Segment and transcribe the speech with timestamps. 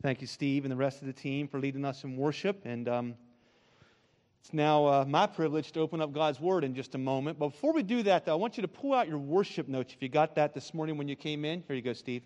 [0.00, 2.64] Thank you, Steve, and the rest of the team for leading us in worship.
[2.64, 3.14] And um,
[4.40, 7.36] it's now uh, my privilege to open up God's Word in just a moment.
[7.36, 9.92] But before we do that, though, I want you to pull out your worship notes.
[9.92, 12.22] If you got that this morning when you came in, here you go, Steve.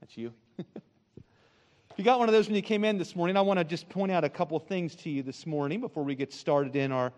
[0.00, 0.32] That's you.
[0.58, 3.64] if you got one of those when you came in this morning, I want to
[3.64, 6.92] just point out a couple things to you this morning before we get started in
[6.92, 7.12] our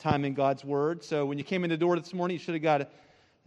[0.00, 1.04] time in God's Word.
[1.04, 2.90] So when you came in the door this morning, you should have got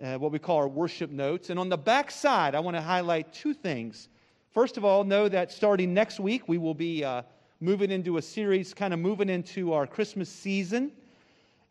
[0.02, 1.50] uh, what we call our worship notes.
[1.50, 4.08] And on the back side, I want to highlight two things
[4.54, 7.24] First of all, know that starting next week, we will be uh,
[7.60, 10.92] moving into a series, kind of moving into our Christmas season.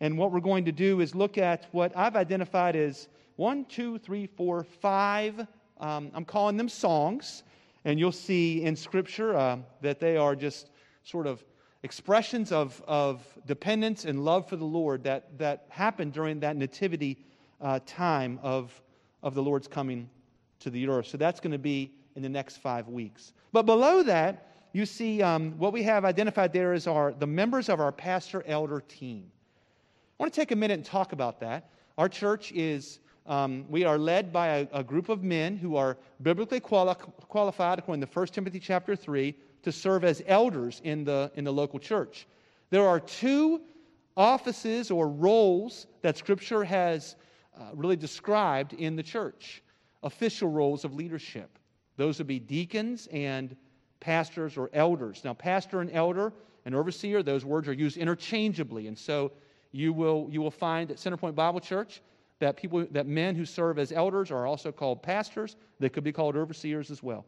[0.00, 3.06] And what we're going to do is look at what I've identified as
[3.36, 5.46] one, two, three, four, five.
[5.78, 7.44] Um, I'm calling them songs.
[7.84, 10.70] And you'll see in Scripture uh, that they are just
[11.04, 11.44] sort of
[11.84, 17.16] expressions of, of dependence and love for the Lord that, that happened during that nativity
[17.60, 18.82] uh, time of,
[19.22, 20.10] of the Lord's coming
[20.58, 21.06] to the earth.
[21.06, 23.32] So that's going to be in the next five weeks.
[23.52, 27.68] But below that, you see um, what we have identified there is our, the members
[27.68, 29.30] of our pastor elder team.
[30.18, 31.70] I want to take a minute and talk about that.
[31.98, 35.98] Our church is, um, we are led by a, a, group of men who are
[36.22, 36.94] biblically quali-
[37.28, 41.52] qualified, according to 1 Timothy chapter 3, to serve as elders in the, in the
[41.52, 42.26] local church.
[42.70, 43.60] There are two
[44.16, 47.16] offices or roles that Scripture has
[47.58, 49.62] uh, really described in the church
[50.02, 51.58] official roles of leadership.
[51.96, 53.56] Those would be deacons and
[54.00, 55.22] pastors or elders.
[55.24, 56.32] Now, pastor and elder
[56.64, 58.88] and overseer, those words are used interchangeably.
[58.88, 59.32] And so
[59.72, 62.02] you will, you will find at Centerpoint Bible Church
[62.38, 65.56] that people that men who serve as elders are also called pastors.
[65.78, 67.24] They could be called overseers as well.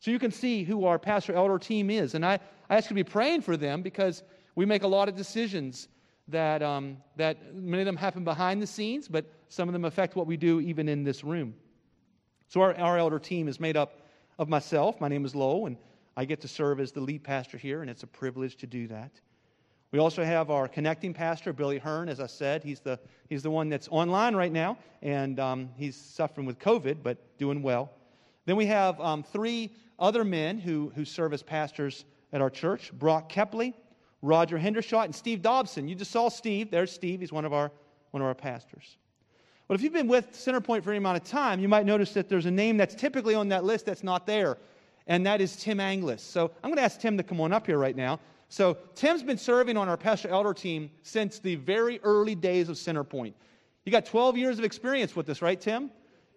[0.00, 2.14] So you can see who our pastor elder team is.
[2.14, 4.22] And I, I ask you to be praying for them because
[4.54, 5.88] we make a lot of decisions
[6.28, 10.14] that, um, that many of them happen behind the scenes, but some of them affect
[10.14, 11.54] what we do even in this room.
[12.48, 14.00] So our, our elder team is made up
[14.38, 15.00] of myself.
[15.00, 15.76] My name is Lowell, and
[16.16, 18.86] I get to serve as the lead pastor here, and it's a privilege to do
[18.88, 19.10] that.
[19.90, 22.08] We also have our connecting pastor, Billy Hearn.
[22.08, 22.98] As I said, he's the,
[23.28, 27.62] he's the one that's online right now, and um, he's suffering with COVID, but doing
[27.62, 27.90] well.
[28.46, 32.92] Then we have um, three other men who, who serve as pastors at our church
[32.92, 33.74] Brock Kepley,
[34.22, 35.86] Roger Hendershot, and Steve Dobson.
[35.86, 36.70] You just saw Steve.
[36.70, 37.20] There's Steve.
[37.20, 37.70] He's one of our,
[38.10, 38.96] one of our pastors.
[39.68, 42.28] But if you've been with Centerpoint for any amount of time, you might notice that
[42.28, 44.56] there's a name that's typically on that list that's not there,
[45.06, 46.20] and that is Tim Anglis.
[46.20, 48.18] So I'm going to ask Tim to come on up here right now.
[48.48, 52.76] So Tim's been serving on our pastor elder team since the very early days of
[52.76, 53.34] Centerpoint.
[53.84, 55.90] You got 12 years of experience with this, right, Tim?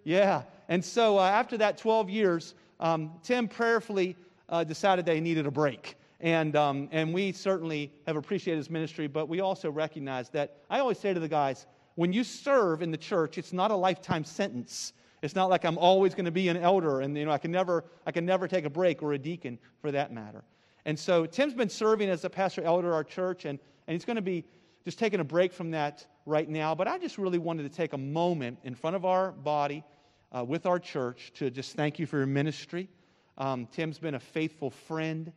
[0.04, 0.44] Yeah.
[0.68, 4.18] And so uh, after that 12 years, um, Tim prayerfully
[4.50, 5.96] uh, decided that he needed a break.
[6.20, 10.80] And, um, and we certainly have appreciated his ministry, but we also recognize that I
[10.80, 11.66] always say to the guys,
[11.96, 14.94] when you serve in the church, it's not a lifetime sentence.
[15.22, 17.52] It's not like I'm always going to be an elder and you know I can
[17.52, 20.44] never I can never take a break or a deacon for that matter.
[20.86, 24.06] And so Tim's been serving as a pastor elder at our church and, and he's
[24.06, 24.46] going to be
[24.84, 26.74] just taking a break from that right now.
[26.74, 29.84] But I just really wanted to take a moment in front of our body
[30.32, 32.90] uh, with our church to just thank you for your ministry.
[33.38, 35.32] Um, Tim's been a faithful friend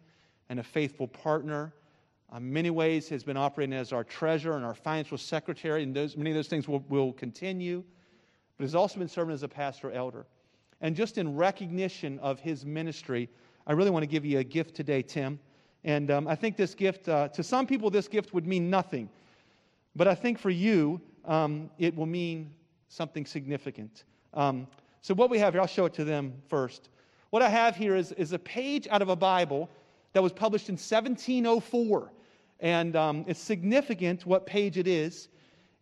[0.49, 1.75] and a faithful partner
[2.35, 5.95] in uh, many ways has been operating as our treasurer and our financial secretary, and
[5.95, 7.85] those, many of those things will, will continue.
[8.57, 10.27] But has also been serving as a pastor elder.
[10.81, 13.29] And just in recognition of his ministry,
[13.69, 15.39] I really want to give you a gift today, Tim.
[15.85, 19.09] And um, I think this gift, uh, to some people, this gift would mean nothing.
[19.95, 22.53] But I think for you, um, it will mean
[22.89, 24.05] something significant.
[24.33, 24.67] Um,
[25.03, 26.89] so, what we have here, I'll show it to them first.
[27.31, 29.69] What I have here is, is a page out of a Bible
[30.15, 32.11] that was published in 1704.
[32.65, 35.29] And um, it's significant what page it is.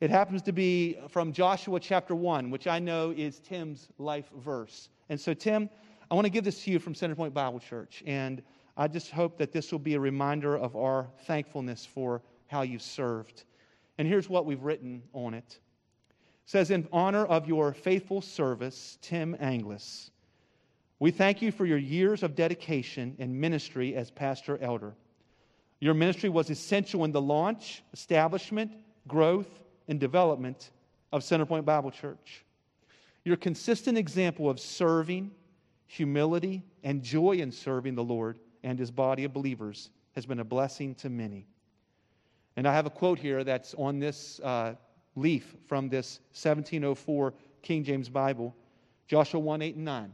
[0.00, 4.88] It happens to be from Joshua chapter 1, which I know is Tim's life verse.
[5.09, 5.70] And so, Tim,
[6.10, 8.03] I want to give this to you from Centerpoint Bible Church.
[8.04, 8.43] And
[8.76, 12.82] I just hope that this will be a reminder of our thankfulness for how you've
[12.82, 13.44] served.
[13.99, 15.60] And here's what we've written on it.
[16.09, 20.10] It says, In honor of your faithful service, Tim Anglis,
[20.99, 24.96] we thank you for your years of dedication and ministry as pastor elder.
[25.82, 28.70] Your ministry was essential in the launch, establishment,
[29.08, 29.49] growth,
[29.88, 30.70] and development
[31.11, 32.44] of Centerpoint Bible Church.
[33.25, 35.32] Your consistent example of serving,
[35.88, 40.44] humility, and joy in serving the Lord and his body of believers has been a
[40.44, 41.49] blessing to many.
[42.55, 44.76] And I have a quote here that's on this uh,
[45.17, 48.55] leaf from this 1704 King James Bible,
[49.08, 50.12] Joshua 1 8 and 9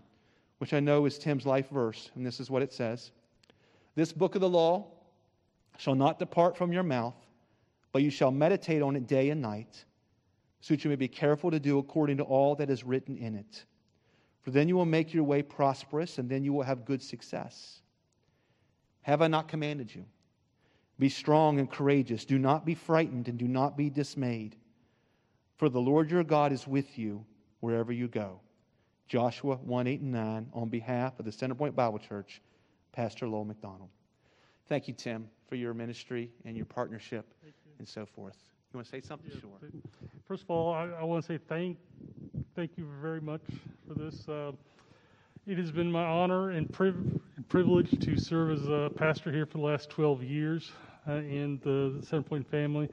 [0.56, 3.10] which I know is Tim's life verse, and this is what it says
[3.94, 4.86] This book of the law
[5.78, 7.14] shall not depart from your mouth,
[7.92, 9.84] but you shall meditate on it day and night,
[10.60, 13.34] so that you may be careful to do according to all that is written in
[13.34, 13.64] it.
[14.42, 17.80] for then you will make your way prosperous, and then you will have good success.
[19.02, 20.04] Have I not commanded you?
[20.98, 22.24] Be strong and courageous.
[22.24, 24.56] Do not be frightened, and do not be dismayed.
[25.58, 27.24] For the Lord your God is with you
[27.60, 28.40] wherever you go.
[29.06, 32.40] Joshua 1 8 and 9, on behalf of the Centerpoint Bible Church,
[32.92, 33.90] Pastor Lowell McDonald.
[34.68, 37.26] Thank you, Tim, for your ministry and your partnership
[37.78, 38.36] and so forth.
[38.72, 39.30] You want to say something?
[39.32, 39.70] Yeah, sure.
[40.26, 41.78] First of all, I, I want to say thank,
[42.54, 43.40] thank you very much
[43.86, 44.28] for this.
[44.28, 44.52] Uh,
[45.46, 47.18] it has been my honor and, priv-
[47.48, 50.70] privilege to serve as a pastor here for the last 12 years
[51.08, 52.90] uh, in the Centerpoint family.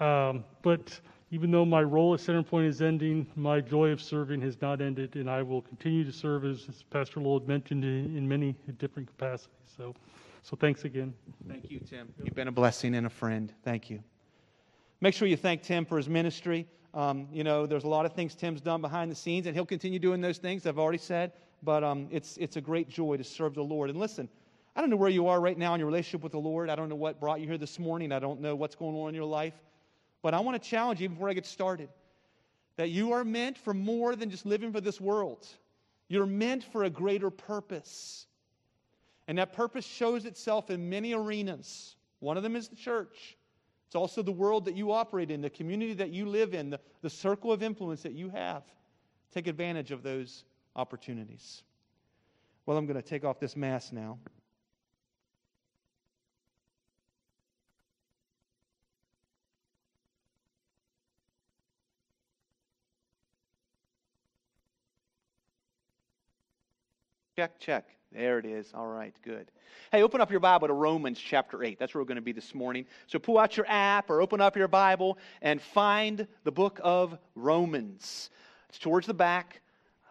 [0.00, 0.98] Um, but
[1.30, 5.14] even though my role at Centerpoint is ending, my joy of serving has not ended,
[5.14, 8.56] and I will continue to serve as, as Pastor Lowell had mentioned in, in many
[8.78, 9.52] different capacities.
[9.76, 9.94] So,
[10.42, 11.14] so thanks again.
[11.48, 12.12] Thank you, Tim.
[12.22, 13.52] You've been a blessing and a friend.
[13.64, 14.02] Thank you.
[15.00, 16.66] Make sure you thank Tim for his ministry.
[16.94, 19.66] Um, you know, there's a lot of things Tim's done behind the scenes, and he'll
[19.66, 21.32] continue doing those things, I've already said.
[21.62, 23.88] But um, it's, it's a great joy to serve the Lord.
[23.90, 24.28] And listen,
[24.74, 26.68] I don't know where you are right now in your relationship with the Lord.
[26.70, 28.12] I don't know what brought you here this morning.
[28.12, 29.54] I don't know what's going on in your life.
[30.22, 31.88] But I want to challenge you before I get started
[32.76, 35.46] that you are meant for more than just living for this world.
[36.08, 38.26] You're meant for a greater purpose.
[39.28, 41.96] And that purpose shows itself in many arenas.
[42.20, 43.36] One of them is the church.
[43.86, 46.80] It's also the world that you operate in, the community that you live in, the,
[47.02, 48.62] the circle of influence that you have.
[49.32, 50.44] Take advantage of those
[50.76, 51.62] opportunities.
[52.66, 54.18] Well, I'm going to take off this mask now.
[67.36, 68.01] Check, check.
[68.14, 68.70] There it is.
[68.74, 69.50] All right, good.
[69.90, 71.78] Hey, open up your Bible to Romans chapter 8.
[71.78, 72.84] That's where we're going to be this morning.
[73.06, 77.16] So pull out your app or open up your Bible and find the book of
[77.34, 78.28] Romans.
[78.68, 79.62] It's towards the back.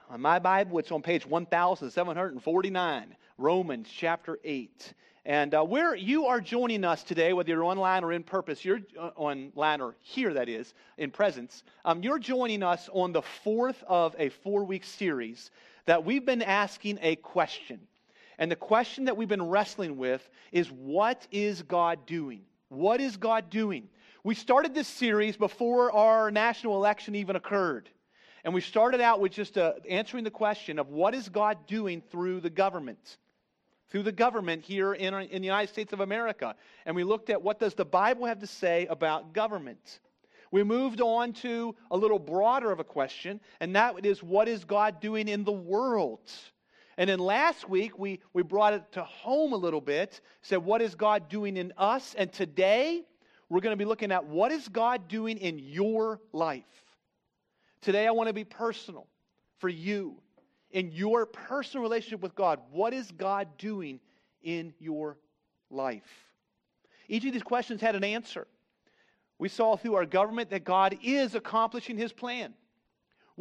[0.09, 3.15] On my Bible, it's on page 1749.
[3.37, 4.93] Romans chapter 8.
[5.23, 8.79] And uh, where you are joining us today, whether you're online or in purpose, you're
[8.99, 13.83] uh, online or here, that is, in presence, um, you're joining us on the fourth
[13.87, 15.51] of a four week series
[15.85, 17.79] that we've been asking a question.
[18.37, 22.41] And the question that we've been wrestling with is what is God doing?
[22.69, 23.89] What is God doing?
[24.23, 27.89] We started this series before our national election even occurred.
[28.43, 32.01] And we started out with just uh, answering the question of what is God doing
[32.11, 33.17] through the government?
[33.89, 36.55] Through the government here in, in the United States of America.
[36.85, 39.99] And we looked at what does the Bible have to say about government?
[40.51, 44.65] We moved on to a little broader of a question, and that is what is
[44.65, 46.31] God doing in the world?
[46.97, 50.81] And then last week, we, we brought it to home a little bit, said, What
[50.81, 52.15] is God doing in us?
[52.17, 53.03] And today,
[53.49, 56.63] we're going to be looking at what is God doing in your life?
[57.81, 59.07] Today, I want to be personal
[59.59, 60.15] for you
[60.71, 62.59] in your personal relationship with God.
[62.71, 63.99] What is God doing
[64.41, 65.17] in your
[65.69, 66.29] life?
[67.07, 68.47] Each of these questions had an answer.
[69.37, 72.53] We saw through our government that God is accomplishing his plan.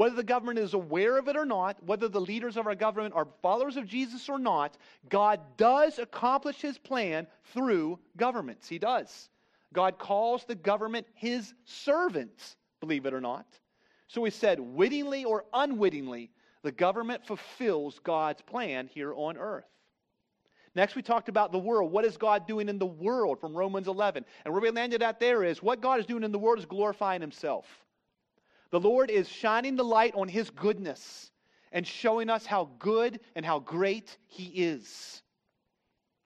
[0.01, 3.15] Whether the government is aware of it or not, whether the leaders of our government
[3.15, 4.79] are followers of Jesus or not,
[5.11, 8.67] God does accomplish his plan through governments.
[8.67, 9.29] He does.
[9.75, 13.45] God calls the government his servants, believe it or not.
[14.09, 16.31] So we said, wittingly or unwittingly,
[16.63, 19.69] the government fulfills God's plan here on earth.
[20.75, 21.93] Next, we talked about the world.
[21.93, 24.25] What is God doing in the world from Romans 11?
[24.47, 26.65] And where we landed at there is what God is doing in the world is
[26.65, 27.67] glorifying Himself.
[28.71, 31.31] The Lord is shining the light on His goodness
[31.73, 35.23] and showing us how good and how great He is.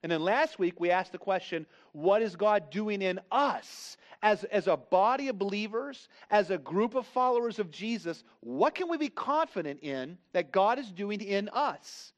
[0.02, 3.96] And then last week, we asked the question what is God doing in us?
[4.22, 8.88] As, as a body of believers, as a group of followers of Jesus, what can
[8.88, 12.12] we be confident in that God is doing in us?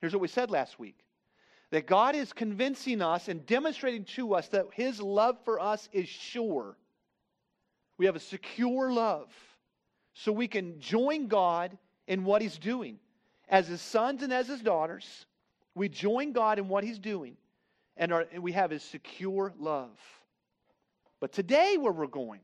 [0.00, 0.98] Here's what we said last week
[1.70, 6.08] that God is convincing us and demonstrating to us that His love for us is
[6.08, 6.76] sure.
[7.98, 9.28] We have a secure love.
[10.18, 12.98] So we can join God in what He's doing.
[13.48, 15.26] As His sons and as His daughters,
[15.74, 17.36] we join God in what He's doing,
[17.96, 19.98] and, and we have His secure love.
[21.20, 22.40] But today, where we're going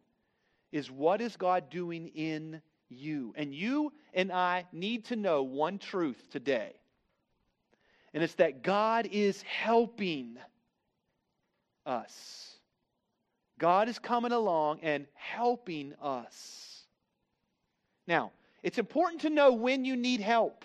[0.71, 3.35] is what is God doing in you?
[3.37, 6.73] And you and I need to know one truth today
[8.15, 10.37] and it's that God is helping
[11.87, 12.57] us.
[13.59, 16.72] God is coming along and helping us.
[18.07, 18.33] Now,
[18.63, 20.65] it's important to know when you need help.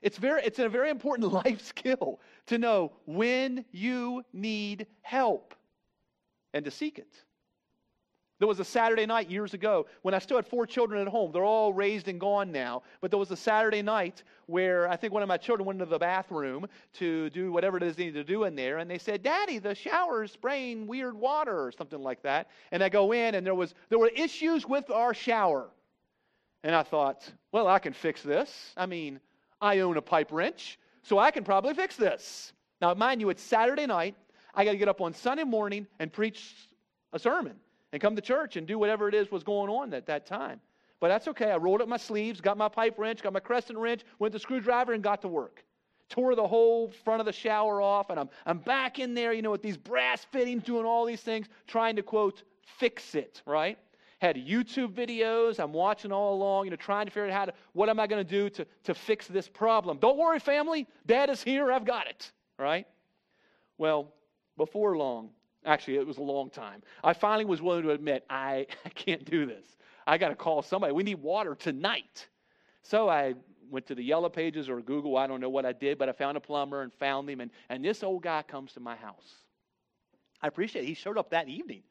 [0.00, 5.54] It's, very, it's a very important life skill to know when you need help
[6.52, 7.22] and to seek it.
[8.42, 11.30] There was a Saturday night years ago when I still had four children at home.
[11.30, 12.82] They're all raised and gone now.
[13.00, 15.88] But there was a Saturday night where I think one of my children went into
[15.88, 18.78] the bathroom to do whatever it is they needed to do in there.
[18.78, 22.50] And they said, Daddy, the shower is spraying weird water or something like that.
[22.72, 25.68] And I go in and there, was, there were issues with our shower.
[26.64, 28.72] And I thought, well, I can fix this.
[28.76, 29.20] I mean,
[29.60, 32.52] I own a pipe wrench, so I can probably fix this.
[32.80, 34.16] Now, mind you, it's Saturday night.
[34.54, 36.54] I got to get up on Sunday morning and preach
[37.12, 37.54] a sermon
[37.92, 40.60] and come to church and do whatever it is was going on at that time.
[41.00, 41.50] But that's okay.
[41.50, 44.38] I rolled up my sleeves, got my pipe wrench, got my crescent wrench, went to
[44.38, 45.64] screwdriver, and got to work.
[46.08, 49.42] Tore the whole front of the shower off, and I'm, I'm back in there, you
[49.42, 52.42] know, with these brass fittings, doing all these things, trying to, quote,
[52.78, 53.78] fix it, right?
[54.22, 55.58] Had YouTube videos.
[55.58, 58.06] I'm watching all along, you know, trying to figure out how to, what am I
[58.06, 59.98] going to do to, to fix this problem?
[59.98, 60.86] Don't worry, family.
[61.06, 61.72] Dad is here.
[61.72, 62.86] I've got it, right?
[63.78, 64.12] Well,
[64.56, 65.30] before long,
[65.64, 66.82] Actually, it was a long time.
[67.04, 69.64] I finally was willing to admit, I, I can't do this.
[70.06, 70.92] I got to call somebody.
[70.92, 72.28] We need water tonight.
[72.82, 73.34] So I
[73.70, 75.16] went to the yellow pages or Google.
[75.16, 77.40] I don't know what I did, but I found a plumber and found him.
[77.40, 79.34] And, and this old guy comes to my house.
[80.40, 80.88] I appreciate it.
[80.88, 81.82] He showed up that evening.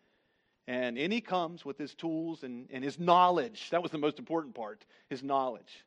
[0.68, 3.70] And in he comes with his tools and, and his knowledge.
[3.72, 5.84] That was the most important part, his knowledge.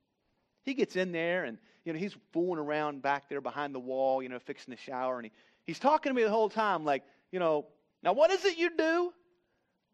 [0.65, 4.23] He gets in there and, you know, he's fooling around back there behind the wall,
[4.23, 5.17] you know, fixing the shower.
[5.17, 5.33] And he,
[5.65, 7.67] he's talking to me the whole time like, you know,
[8.05, 9.13] now, what is it you do?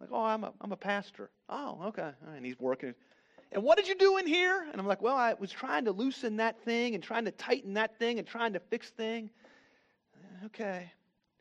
[0.00, 1.30] Like, oh, I'm a, I'm a pastor.
[1.48, 2.10] Oh, okay.
[2.34, 2.94] And he's working.
[3.52, 4.66] And what did you do in here?
[4.70, 7.74] And I'm like, well, I was trying to loosen that thing and trying to tighten
[7.74, 9.30] that thing and trying to fix thing.
[10.46, 10.90] Okay.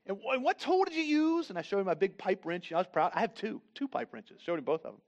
[0.10, 1.50] And, and what tool did you use?
[1.50, 2.72] And I showed him my big pipe wrench.
[2.74, 3.12] I was proud.
[3.14, 4.42] I have two, two pipe wrenches.
[4.44, 5.02] Showed him both of them.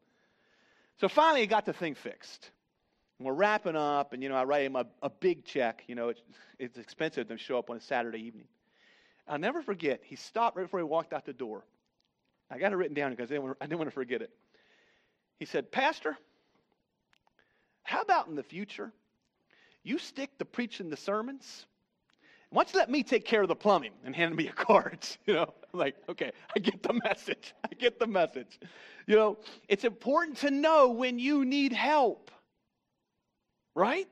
[0.99, 2.51] So finally, I got the thing fixed.
[3.17, 5.83] And we're wrapping up, and you know, I write him a, a big check.
[5.87, 6.21] You know, it's,
[6.59, 8.45] it's expensive to show up on a Saturday evening.
[9.27, 11.65] I'll never forget, he stopped right before he walked out the door.
[12.51, 14.29] I got it written down because I didn't, want I didn't want to forget it.
[15.39, 16.15] He said, Pastor,
[17.83, 18.91] how about in the future,
[19.83, 21.65] you stick to preaching the sermons?
[22.51, 24.99] Why don't you let me take care of the plumbing and hand me a card?
[25.25, 27.53] You know, I'm like, okay, I get the message.
[27.63, 28.59] I get the message.
[29.07, 29.37] You know,
[29.69, 32.29] it's important to know when you need help,
[33.73, 34.07] right?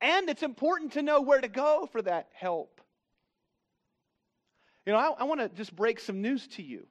[0.00, 2.80] And it's important to know where to go for that help.
[4.86, 6.86] You know, I, I want to just break some news to you.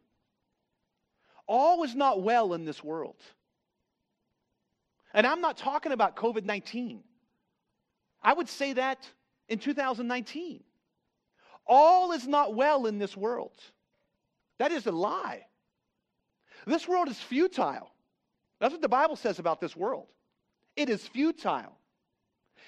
[1.48, 3.22] All is not well in this world.
[5.14, 7.02] And I'm not talking about COVID 19.
[8.22, 9.08] I would say that
[9.50, 10.64] in 2019.
[11.66, 13.58] All is not well in this world.
[14.60, 15.46] That is a lie.
[16.66, 17.92] This world is futile.
[18.60, 20.08] That's what the Bible says about this world.
[20.76, 21.78] It is futile.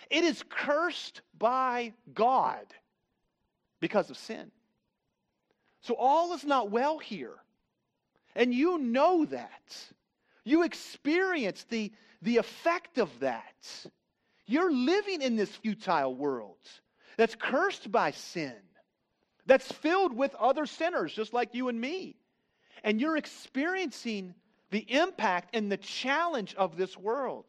[0.10, 2.65] It is cursed by God
[3.79, 4.51] because of sin.
[5.82, 7.36] So all is not well here.
[8.36, 9.75] And you know that.
[10.44, 11.91] You experience the,
[12.22, 13.86] the effect of that.
[14.48, 16.58] You're living in this futile world
[17.18, 18.56] that's cursed by sin,
[19.46, 22.18] that's filled with other sinners just like you and me.
[22.84, 24.36] And you're experiencing
[24.70, 27.46] the impact and the challenge of this world.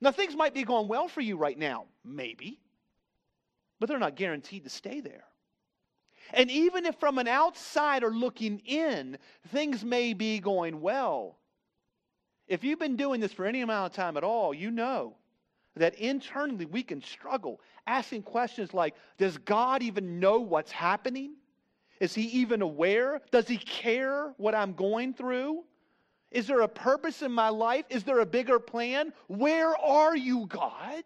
[0.00, 2.60] Now, things might be going well for you right now, maybe,
[3.78, 5.24] but they're not guaranteed to stay there.
[6.32, 9.18] And even if from an outsider looking in,
[9.48, 11.38] things may be going well,
[12.48, 15.16] if you've been doing this for any amount of time at all, you know
[15.76, 21.34] that internally we can struggle asking questions like Does God even know what's happening?
[22.00, 23.20] Is he even aware?
[23.30, 25.64] Does he care what I'm going through?
[26.30, 27.84] Is there a purpose in my life?
[27.90, 29.12] Is there a bigger plan?
[29.28, 31.04] Where are you, God?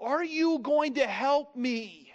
[0.00, 2.12] Are you going to help me?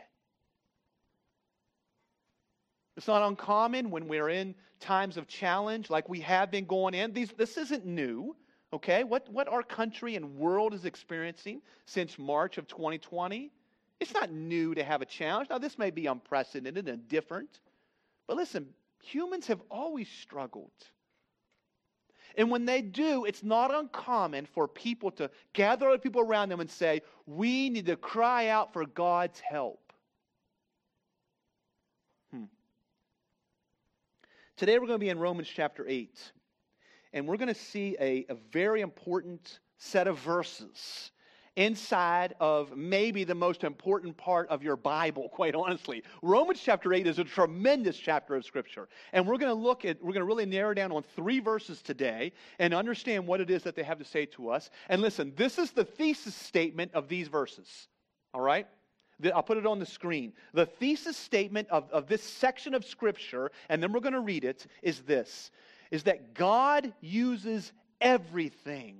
[2.97, 7.13] It's not uncommon when we're in times of challenge like we have been going in.
[7.13, 8.35] These, this isn't new,
[8.73, 9.03] okay?
[9.03, 13.51] What, what our country and world is experiencing since March of 2020,
[13.99, 15.49] it's not new to have a challenge.
[15.49, 17.61] Now, this may be unprecedented and different,
[18.27, 18.67] but listen,
[19.01, 20.71] humans have always struggled.
[22.37, 26.59] And when they do, it's not uncommon for people to gather other people around them
[26.59, 29.93] and say, We need to cry out for God's help.
[32.31, 32.45] Hmm.
[34.57, 36.31] Today we're going to be in Romans chapter 8,
[37.15, 41.11] and we're going to see a, a very important set of verses
[41.55, 46.03] inside of maybe the most important part of your Bible, quite honestly.
[46.21, 48.89] Romans chapter 8 is a tremendous chapter of Scripture.
[49.13, 51.81] And we're going to look at, we're going to really narrow down on three verses
[51.81, 54.69] today and understand what it is that they have to say to us.
[54.89, 57.87] And listen, this is the thesis statement of these verses.
[58.33, 58.67] All right?
[59.33, 60.33] I'll put it on the screen.
[60.53, 64.43] The thesis statement of, of this section of Scripture, and then we're going to read
[64.43, 65.51] it, is this
[65.95, 67.71] is that God uses
[68.01, 68.97] everything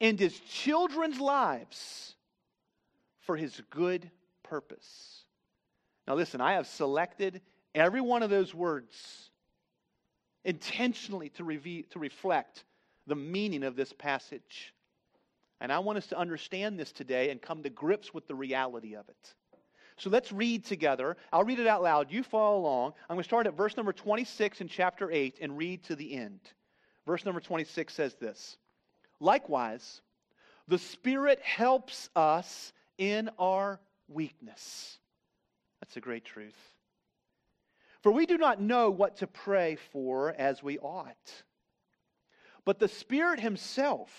[0.00, 2.16] in his children's lives
[3.20, 4.10] for his good
[4.42, 5.22] purpose.
[6.08, 7.40] Now, listen, I have selected
[7.76, 9.30] every one of those words
[10.44, 12.64] intentionally to, reve- to reflect
[13.06, 14.74] the meaning of this passage.
[15.60, 18.96] And I want us to understand this today and come to grips with the reality
[18.96, 19.34] of it.
[19.98, 21.16] So let's read together.
[21.32, 22.10] I'll read it out loud.
[22.10, 22.92] You follow along.
[23.08, 26.14] I'm going to start at verse number 26 in chapter 8 and read to the
[26.14, 26.40] end.
[27.04, 28.56] Verse number 26 says this
[29.18, 30.00] Likewise,
[30.68, 34.98] the Spirit helps us in our weakness.
[35.80, 36.56] That's a great truth.
[38.02, 41.42] For we do not know what to pray for as we ought.
[42.64, 44.10] But the Spirit Himself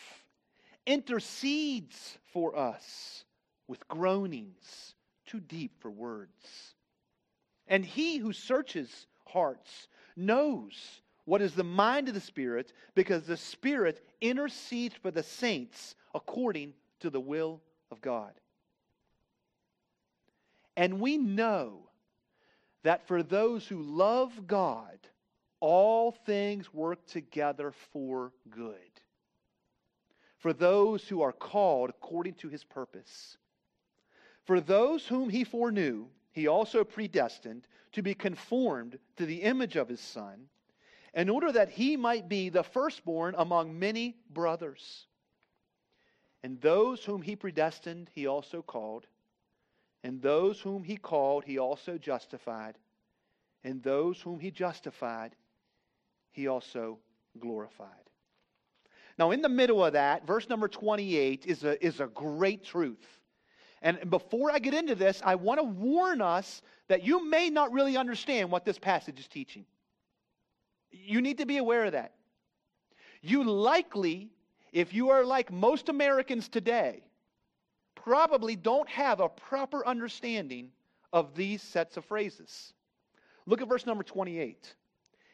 [0.86, 3.24] intercedes for us
[3.68, 4.96] with groanings
[5.30, 6.74] too deep for words.
[7.68, 13.38] And He who searches hearts knows what is the mind of the Spirit because the
[13.38, 18.34] Spirit intercedes for the saints according to the will of God.
[20.76, 21.90] And we know
[22.84, 24.98] that for those who love God,
[25.60, 28.74] all things work together for good.
[30.38, 33.38] For those who are called according to his purpose.
[34.50, 39.88] For those whom he foreknew, he also predestined to be conformed to the image of
[39.88, 40.50] his Son,
[41.14, 45.06] in order that he might be the firstborn among many brothers.
[46.42, 49.06] And those whom he predestined, he also called.
[50.04, 52.76] And those whom he called, he also justified.
[53.64, 55.36] And those whom he justified,
[56.32, 56.98] he also
[57.38, 58.10] glorified.
[59.20, 63.19] Now, in the middle of that, verse number 28 is a, is a great truth.
[63.82, 67.72] And before I get into this, I want to warn us that you may not
[67.72, 69.66] really understand what this passage is teaching.
[70.92, 72.14] You need to be aware of that.
[73.22, 74.30] You likely,
[74.72, 77.04] if you are like most Americans today,
[77.96, 80.72] probably don't have a proper understanding
[81.14, 82.74] of these sets of phrases.
[83.46, 84.76] Look at verse number 28.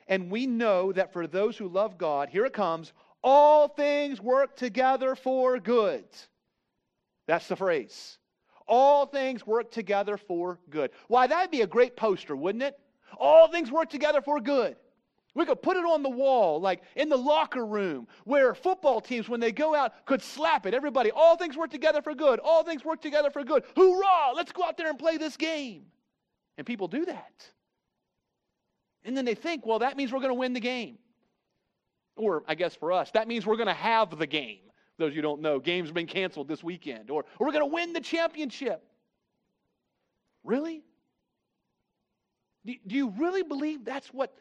[0.08, 4.56] And we know that for those who love God, here it comes, all things work
[4.56, 6.06] together for good.
[7.28, 8.18] That's the phrase.
[8.68, 10.92] All things work together for good.
[11.08, 12.80] Why, that'd be a great poster, wouldn't it?
[13.18, 14.76] All things work together for good.
[15.36, 19.28] We could put it on the wall, like in the locker room, where football teams,
[19.28, 20.74] when they go out, could slap it.
[20.74, 22.40] Everybody, all things work together for good.
[22.40, 23.64] All things work together for good.
[23.76, 24.34] Hoorah!
[24.34, 25.84] Let's go out there and play this game.
[26.58, 27.52] And people do that.
[29.04, 30.98] And then they think, well, that means we're going to win the game.
[32.16, 34.60] Or, I guess for us, that means we're going to have the game.
[34.98, 37.10] Those you don't know, games have been canceled this weekend.
[37.10, 38.84] Or, or we're going to win the championship.
[40.44, 40.84] Really?
[42.66, 44.34] Do, do you really believe that's what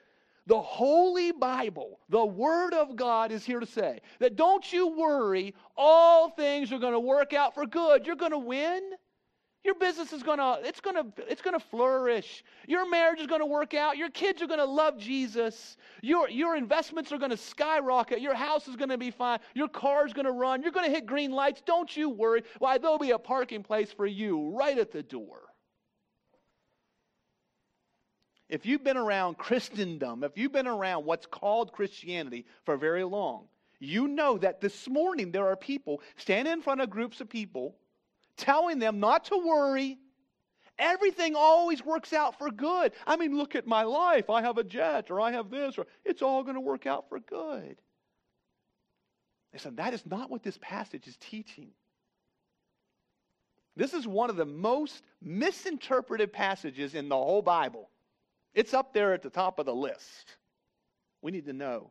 [0.46, 5.54] the Holy Bible, the Word of God, is here to say that don't you worry,
[5.76, 8.06] all things are going to work out for good.
[8.06, 8.82] You're going to win.
[9.64, 12.44] Your business is going to it's going to it's going to flourish.
[12.68, 13.96] Your marriage is going to work out.
[13.96, 15.78] Your kids are going to love Jesus.
[16.02, 18.20] Your your investments are going to skyrocket.
[18.20, 19.38] Your house is going to be fine.
[19.54, 20.62] Your car is going to run.
[20.62, 21.62] You're going to hit green lights.
[21.64, 22.42] Don't you worry.
[22.58, 25.40] Why there'll be a parking place for you right at the door.
[28.54, 33.46] if you've been around Christendom, if you've been around what's called Christianity for very long,
[33.80, 37.76] you know that this morning there are people standing in front of groups of people
[38.36, 39.98] telling them not to worry.
[40.78, 42.92] Everything always works out for good.
[43.06, 44.28] I mean, look at my life.
[44.28, 47.08] I have a jet, or I have this, or it's all going to work out
[47.08, 47.76] for good.
[49.52, 51.70] Listen, that is not what this passage is teaching.
[53.76, 57.88] This is one of the most misinterpreted passages in the whole Bible.
[58.52, 60.36] It's up there at the top of the list.
[61.22, 61.90] We need to know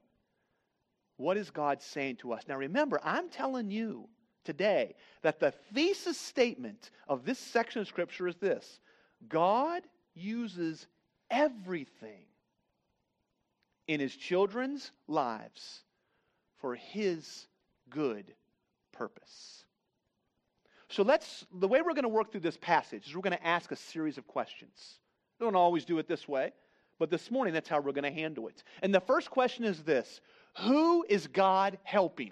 [1.18, 2.44] what is God saying to us?
[2.48, 4.10] Now remember, I'm telling you
[4.44, 8.80] today that the thesis statement of this section of Scripture is this
[9.28, 9.84] God
[10.16, 10.88] uses
[11.30, 12.26] everything
[13.88, 15.84] in his children's lives
[16.58, 17.48] for his
[17.90, 18.34] good
[18.92, 19.66] purpose.
[20.90, 23.48] So let's, the way we're going to work through this passage is we're going to
[23.48, 25.00] ask a series of questions.
[25.40, 26.52] We don't always do it this way,
[27.00, 28.64] but this morning that's how we're going to handle it.
[28.82, 30.22] And the first question is this
[30.60, 32.32] Who is God helping?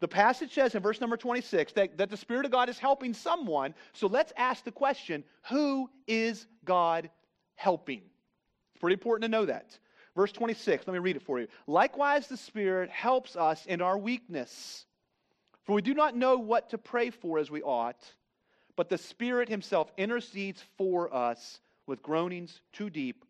[0.00, 3.14] The passage says in verse number 26 that, that the Spirit of God is helping
[3.14, 3.74] someone.
[3.92, 7.10] So let's ask the question Who is God
[7.54, 8.02] helping?
[8.72, 9.78] It's pretty important to know that.
[10.16, 11.48] Verse 26, let me read it for you.
[11.66, 14.86] Likewise, the Spirit helps us in our weakness.
[15.64, 18.04] For we do not know what to pray for as we ought,
[18.76, 23.24] but the Spirit Himself intercedes for us with groanings too deep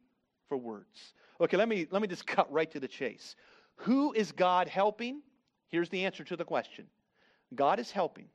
[0.48, 1.14] for words.
[1.40, 3.34] Okay, let me, let me just cut right to the chase.
[3.76, 5.22] Who is God helping?
[5.74, 6.86] Here's the answer to the question
[7.52, 8.28] God is helping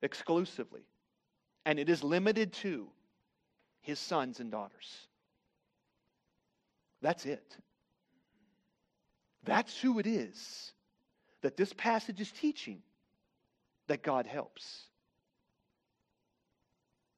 [0.00, 0.80] exclusively,
[1.66, 2.88] and it is limited to
[3.82, 4.96] his sons and daughters.
[7.02, 7.54] That's it.
[9.44, 10.72] That's who it is
[11.42, 12.80] that this passage is teaching
[13.88, 14.84] that God helps.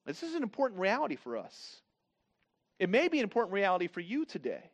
[0.06, 1.76] This is an important reality for us.
[2.80, 4.72] It may be an important reality for you today.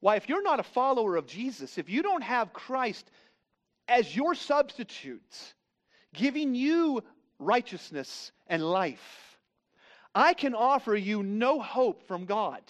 [0.00, 3.10] Why, if you're not a follower of Jesus, if you don't have Christ
[3.88, 5.54] as your substitute,
[6.14, 7.02] giving you
[7.38, 9.38] righteousness and life,
[10.14, 12.62] I can offer you no hope from God.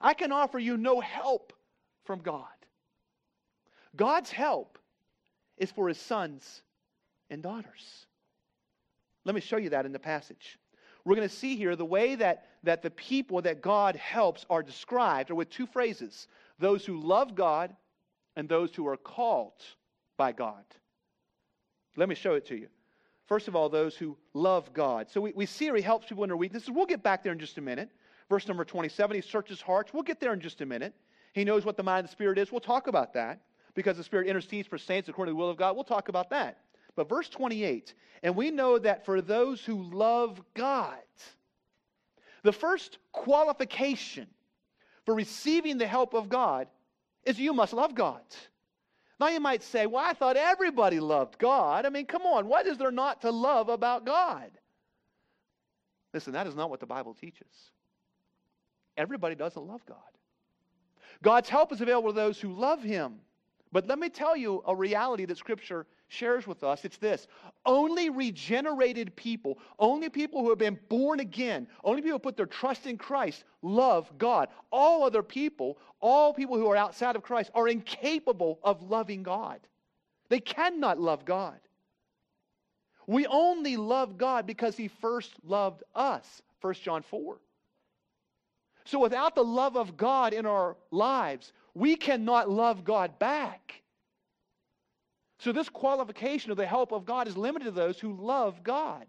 [0.00, 1.52] I can offer you no help
[2.04, 2.46] from God.
[3.94, 4.78] God's help
[5.58, 6.62] is for his sons
[7.30, 8.06] and daughters.
[9.24, 10.58] Let me show you that in the passage.
[11.04, 14.62] We're going to see here the way that, that the people that God helps are
[14.62, 17.74] described are with two phrases those who love God
[18.36, 19.62] and those who are called
[20.16, 20.64] by God.
[21.96, 22.68] Let me show it to you.
[23.26, 25.10] First of all, those who love God.
[25.10, 26.70] So we, we see here he helps people in their weaknesses.
[26.70, 27.90] We'll get back there in just a minute.
[28.28, 29.92] Verse number 27, he searches hearts.
[29.92, 30.94] We'll get there in just a minute.
[31.32, 32.50] He knows what the mind of the Spirit is.
[32.50, 33.40] We'll talk about that
[33.74, 35.74] because the Spirit intercedes for saints according to the will of God.
[35.74, 36.58] We'll talk about that.
[36.94, 40.98] But verse 28, and we know that for those who love God,
[42.42, 44.26] the first qualification
[45.04, 46.68] for receiving the help of God
[47.24, 48.22] is you must love God.
[49.20, 51.86] Now you might say, well, I thought everybody loved God.
[51.86, 54.50] I mean, come on, what is there not to love about God?
[56.12, 57.70] Listen, that is not what the Bible teaches.
[58.96, 59.98] Everybody doesn't love God.
[61.22, 63.20] God's help is available to those who love Him.
[63.72, 66.84] But let me tell you a reality that Scripture shares with us.
[66.84, 67.26] It's this
[67.64, 72.46] only regenerated people, only people who have been born again, only people who put their
[72.46, 74.48] trust in Christ love God.
[74.70, 79.60] All other people, all people who are outside of Christ, are incapable of loving God.
[80.28, 81.58] They cannot love God.
[83.06, 86.42] We only love God because He first loved us.
[86.60, 87.38] 1 John 4.
[88.84, 93.82] So without the love of God in our lives, we cannot love God back.
[95.38, 99.06] So this qualification of the help of God is limited to those who love God.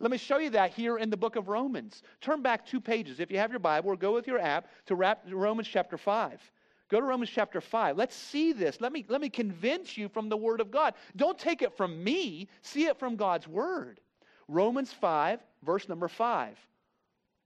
[0.00, 2.02] Let me show you that here in the book of Romans.
[2.20, 4.96] Turn back two pages if you have your Bible or go with your app to
[4.96, 6.40] Romans chapter 5.
[6.88, 7.96] Go to Romans chapter 5.
[7.96, 8.80] Let's see this.
[8.80, 10.94] Let me, let me convince you from the Word of God.
[11.14, 14.00] Don't take it from me, see it from God's Word.
[14.48, 16.58] Romans 5, verse number 5.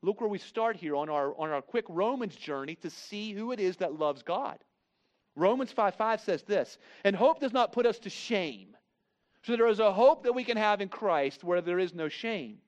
[0.06, 3.50] Look where we start here on our, on our quick Romans journey to see who
[3.50, 4.56] it is that loves God.
[5.34, 8.76] Romans 5 5 says this, and hope does not put us to shame.
[9.42, 12.08] So there is a hope that we can have in Christ where there is no
[12.08, 12.58] shame.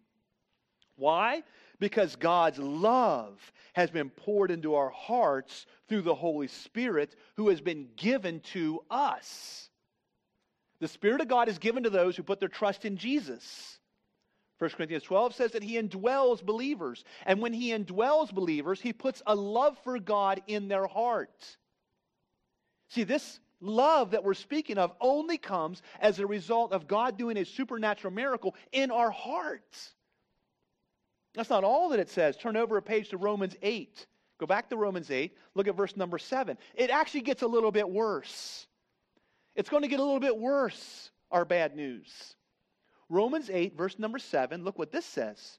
[0.97, 1.45] Why?
[1.79, 3.41] Because God's love
[3.73, 8.83] has been poured into our hearts through the Holy Spirit who has been given to
[8.91, 9.71] us.
[10.81, 13.78] The Spirit of God is given to those who put their trust in Jesus.
[14.59, 17.05] 1 Corinthians 12 says that he indwells believers.
[17.27, 21.57] And when he indwells believers, he puts a love for God in their heart.
[22.91, 27.37] See, this love that we're speaking of only comes as a result of God doing
[27.37, 29.95] a supernatural miracle in our hearts.
[31.35, 32.37] That's not all that it says.
[32.37, 34.07] Turn over a page to Romans 8.
[34.39, 35.37] Go back to Romans 8.
[35.55, 36.57] Look at verse number 7.
[36.75, 38.67] It actually gets a little bit worse.
[39.55, 42.37] It's going to get a little bit worse, our bad news.
[43.09, 45.59] Romans 8, verse number 7, look what this says.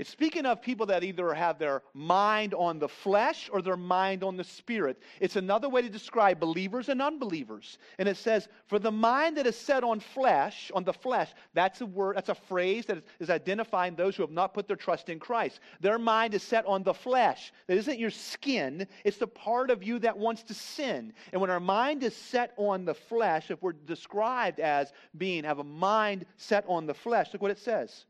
[0.00, 4.24] It's speaking of people that either have their mind on the flesh or their mind
[4.24, 5.02] on the spirit.
[5.20, 7.76] It's another way to describe believers and unbelievers.
[7.98, 11.82] And it says, For the mind that is set on flesh, on the flesh, that's
[11.82, 15.10] a word, that's a phrase that is identifying those who have not put their trust
[15.10, 15.60] in Christ.
[15.80, 17.52] Their mind is set on the flesh.
[17.66, 21.12] That isn't your skin, it's the part of you that wants to sin.
[21.30, 25.58] And when our mind is set on the flesh, if we're described as being, have
[25.58, 28.06] a mind set on the flesh, look what it says.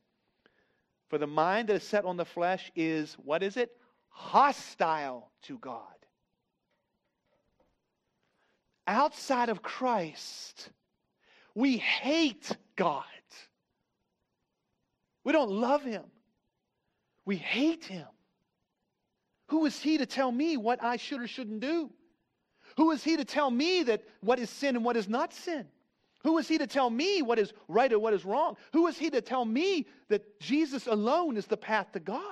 [1.10, 3.72] For the mind that is set on the flesh is, what is it?
[4.08, 5.82] Hostile to God.
[8.86, 10.70] Outside of Christ,
[11.54, 13.04] we hate God.
[15.24, 16.04] We don't love Him,
[17.24, 18.06] we hate Him.
[19.48, 21.90] Who is He to tell me what I should or shouldn't do?
[22.76, 25.66] Who is He to tell me that what is sin and what is not sin?
[26.22, 28.56] Who is he to tell me what is right or what is wrong?
[28.72, 32.24] Who is he to tell me that Jesus alone is the path to God?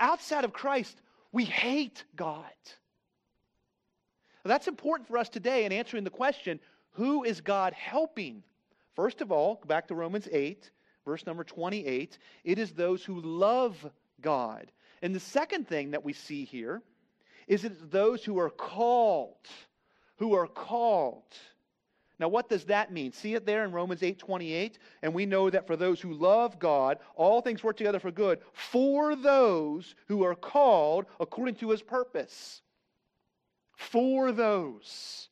[0.00, 1.00] Outside of Christ,
[1.32, 2.44] we hate God.
[4.44, 6.58] That's important for us today in answering the question
[6.92, 8.42] who is God helping?
[8.94, 10.70] First of all, back to Romans 8,
[11.06, 12.18] verse number 28.
[12.44, 14.70] It is those who love God.
[15.00, 16.82] And the second thing that we see here
[17.46, 19.46] is it's those who are called,
[20.16, 21.36] who are called.
[22.22, 23.10] Now, what does that mean?
[23.10, 24.78] See it there in Romans 8 28?
[25.02, 28.38] And we know that for those who love God, all things work together for good,
[28.52, 32.62] for those who are called according to his purpose.
[33.74, 35.30] For those.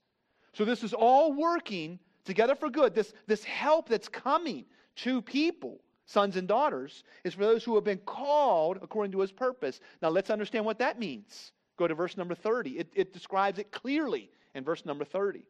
[0.53, 2.93] So, this is all working together for good.
[2.93, 4.65] This, this help that's coming
[4.97, 9.31] to people, sons and daughters, is for those who have been called according to his
[9.31, 9.79] purpose.
[10.03, 11.53] Now, let's understand what that means.
[11.77, 12.81] Go to verse number 30.
[12.81, 15.45] It, it describes it clearly in verse number 30.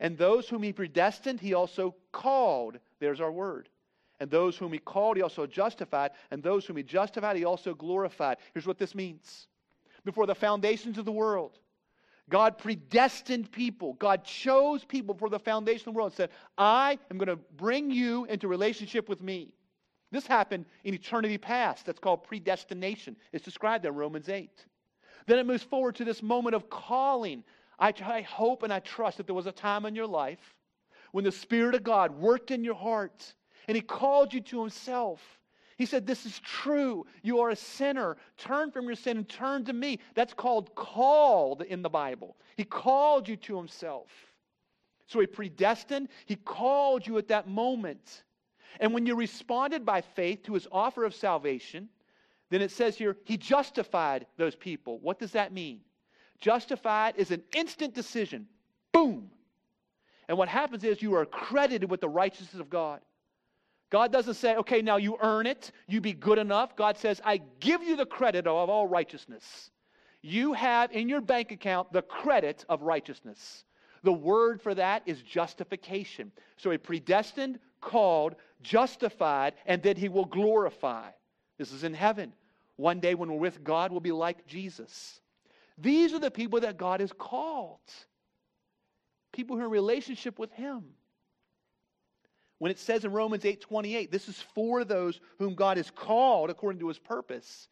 [0.00, 2.78] And those whom he predestined, he also called.
[2.98, 3.68] There's our word.
[4.18, 6.10] And those whom he called, he also justified.
[6.30, 8.38] And those whom he justified, he also glorified.
[8.52, 9.46] Here's what this means.
[10.04, 11.58] Before the foundations of the world,
[12.30, 13.94] God predestined people.
[13.94, 17.42] God chose people for the foundation of the world and said, I am going to
[17.56, 19.52] bring you into relationship with me.
[20.12, 21.86] This happened in eternity past.
[21.86, 23.16] That's called predestination.
[23.32, 24.50] It's described in Romans 8.
[25.26, 27.44] Then it moves forward to this moment of calling.
[27.80, 30.54] I, I hope and I trust that there was a time in your life
[31.12, 33.34] when the Spirit of God worked in your heart
[33.66, 35.20] and He called you to Himself.
[35.80, 37.06] He said, This is true.
[37.22, 38.18] You are a sinner.
[38.36, 39.98] Turn from your sin and turn to me.
[40.14, 42.36] That's called called in the Bible.
[42.58, 44.10] He called you to himself.
[45.06, 48.24] So he predestined, he called you at that moment.
[48.78, 51.88] And when you responded by faith to his offer of salvation,
[52.50, 54.98] then it says here, he justified those people.
[54.98, 55.80] What does that mean?
[56.40, 58.46] Justified is an instant decision.
[58.92, 59.30] Boom.
[60.28, 63.00] And what happens is you are credited with the righteousness of God.
[63.90, 66.76] God doesn't say, okay, now you earn it, you be good enough.
[66.76, 69.70] God says, I give you the credit of all righteousness.
[70.22, 73.64] You have in your bank account the credit of righteousness.
[74.02, 76.30] The word for that is justification.
[76.56, 81.10] So a predestined, called, justified, and then he will glorify.
[81.58, 82.32] This is in heaven.
[82.76, 85.20] One day when we're with God, we'll be like Jesus.
[85.80, 87.80] These are the people that God has called.
[89.32, 90.84] People who are in relationship with him
[92.60, 96.80] when it says in Romans 8:28, this is for those whom God has called according
[96.80, 97.68] to his purpose,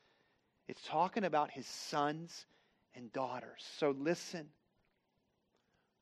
[0.66, 2.47] it's talking about his sons
[2.94, 3.62] and daughters.
[3.77, 4.51] So listen.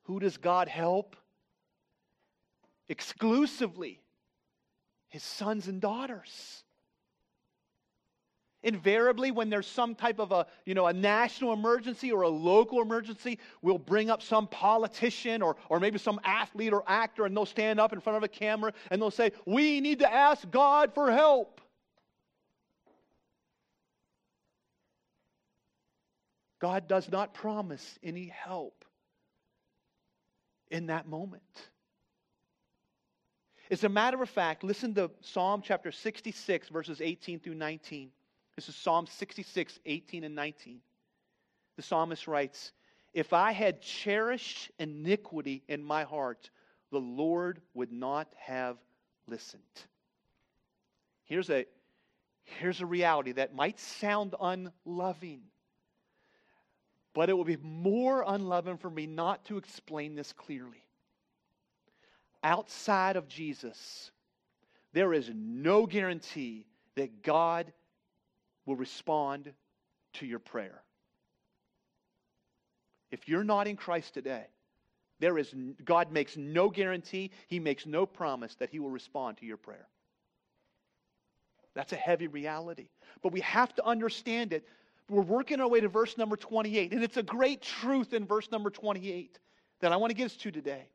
[0.03, 1.17] Who does God help?
[2.89, 4.01] Exclusively
[5.09, 6.63] his sons and daughters
[8.67, 12.83] invariably when there's some type of a you know a national emergency or a local
[12.83, 17.47] emergency we'll bring up some politician or, or maybe some athlete or actor and they'll
[17.47, 20.93] stand up in front of a camera and they'll say we need to ask god
[20.93, 21.61] for help
[26.61, 28.85] god does not promise any help
[30.73, 31.71] in that moment
[33.69, 38.13] as a matter of fact, listen to Psalm chapter 66, verses 18 through 19.
[38.57, 40.81] This is Psalm 66, 18 and 19.
[41.77, 42.73] The psalmist writes,
[43.13, 46.49] If I had cherished iniquity in my heart,
[46.91, 48.79] the Lord would not have
[49.29, 49.63] listened.
[51.25, 51.67] Here's a,
[52.45, 55.43] here's a reality that might sound unloving,
[57.13, 60.83] but it would be more unloving for me not to explain this clearly.
[62.43, 64.13] Outside of Jesus,
[64.95, 66.65] there is no guarantee
[66.95, 67.73] that God
[68.67, 69.53] will respond
[70.15, 70.83] to your prayer.
[73.11, 74.47] If you're not in Christ today,
[75.21, 79.47] there is God makes no guarantee, he makes no promise that he will respond to
[79.47, 79.87] your prayer.
[81.75, 82.89] That's a heavy reality.
[83.23, 84.67] But we have to understand it.
[85.09, 88.51] We're working our way to verse number 28, and it's a great truth in verse
[88.51, 89.39] number 28
[89.81, 90.89] that I want to get us to today.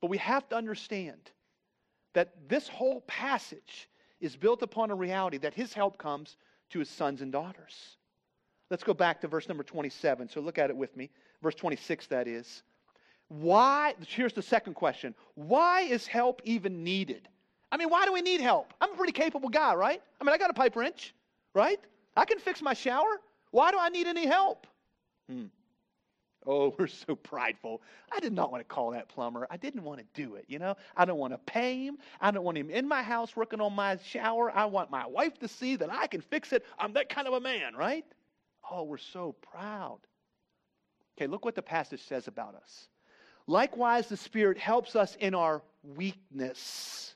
[0.00, 1.30] But we have to understand
[2.12, 3.88] that this whole passage
[4.20, 6.36] is built upon a reality that his help comes
[6.72, 7.96] to his sons and daughters.
[8.70, 10.28] Let's go back to verse number 27.
[10.28, 11.10] So look at it with me.
[11.42, 12.62] Verse 26, that is.
[13.28, 13.94] Why?
[14.06, 17.28] Here's the second question Why is help even needed?
[17.70, 18.74] I mean, why do we need help?
[18.80, 20.02] I'm a pretty capable guy, right?
[20.20, 21.14] I mean, I got a pipe wrench,
[21.54, 21.80] right?
[22.14, 23.20] I can fix my shower.
[23.50, 24.66] Why do I need any help?
[25.30, 25.46] Hmm.
[26.46, 27.82] Oh, we're so prideful.
[28.10, 29.46] I did not want to call that plumber.
[29.50, 30.76] I didn't want to do it, you know?
[30.96, 31.98] I don't want to pay him.
[32.20, 34.50] I don't want him in my house working on my shower.
[34.50, 36.64] I want my wife to see that I can fix it.
[36.78, 38.04] I'm that kind of a man, right?
[38.70, 39.98] Oh, we're so proud.
[41.16, 42.88] Okay, look what the passage says about us.
[43.46, 47.14] Likewise, the Spirit helps us in our weakness.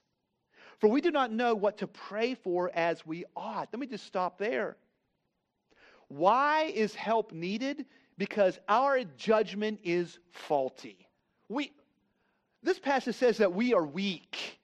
[0.78, 3.68] For we do not know what to pray for as we ought.
[3.72, 4.76] Let me just stop there.
[6.08, 7.86] Why is help needed?
[8.18, 11.08] Because our judgment is faulty.
[11.48, 11.72] We,
[12.62, 14.58] this passage says that we are weak.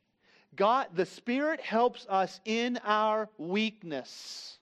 [0.56, 4.58] God, the Spirit helps us in our weakness.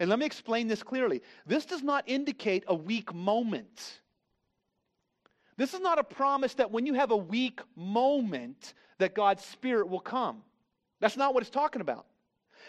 [0.00, 1.22] And let me explain this clearly.
[1.46, 4.00] This does not indicate a weak moment.
[5.56, 9.88] This is not a promise that when you have a weak moment that God's spirit
[9.88, 10.42] will come.
[11.00, 12.06] That's not what it's talking about.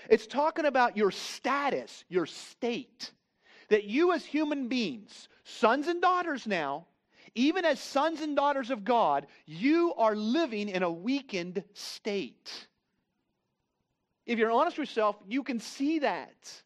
[0.09, 3.11] It's talking about your status, your state.
[3.69, 6.85] That you as human beings, sons and daughters now,
[7.35, 12.67] even as sons and daughters of God, you are living in a weakened state.
[14.25, 16.61] If you're honest with yourself, you can see that.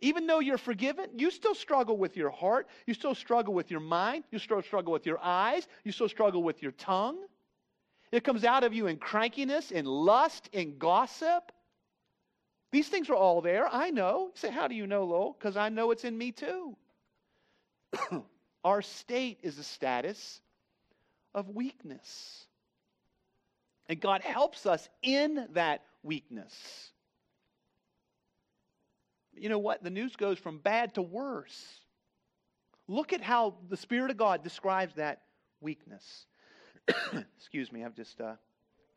[0.00, 2.68] Even though you're forgiven, you still struggle with your heart.
[2.86, 4.24] You still struggle with your mind.
[4.30, 5.66] You still struggle with your eyes.
[5.84, 7.18] You still struggle with your tongue.
[8.12, 11.50] It comes out of you in crankiness, in lust, in gossip.
[12.70, 13.66] These things are all there.
[13.72, 14.30] I know.
[14.32, 15.36] You say, How do you know, Lowell?
[15.38, 16.76] Because I know it's in me too.
[18.64, 20.40] Our state is a status
[21.34, 22.46] of weakness.
[23.88, 26.54] And God helps us in that weakness.
[29.34, 29.82] You know what?
[29.82, 31.80] The news goes from bad to worse.
[32.86, 35.22] Look at how the Spirit of God describes that
[35.60, 36.26] weakness.
[37.38, 38.34] Excuse me, I've just, uh,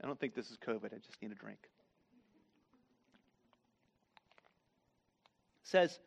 [0.04, 0.94] I don't think this is COVID.
[0.94, 1.60] I just need a drink.
[5.72, 5.98] Says,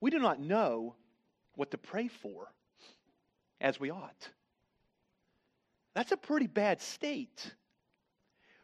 [0.00, 0.94] We do not know
[1.56, 2.52] what to pray for
[3.60, 4.28] as we ought.
[5.94, 7.54] That's a pretty bad state.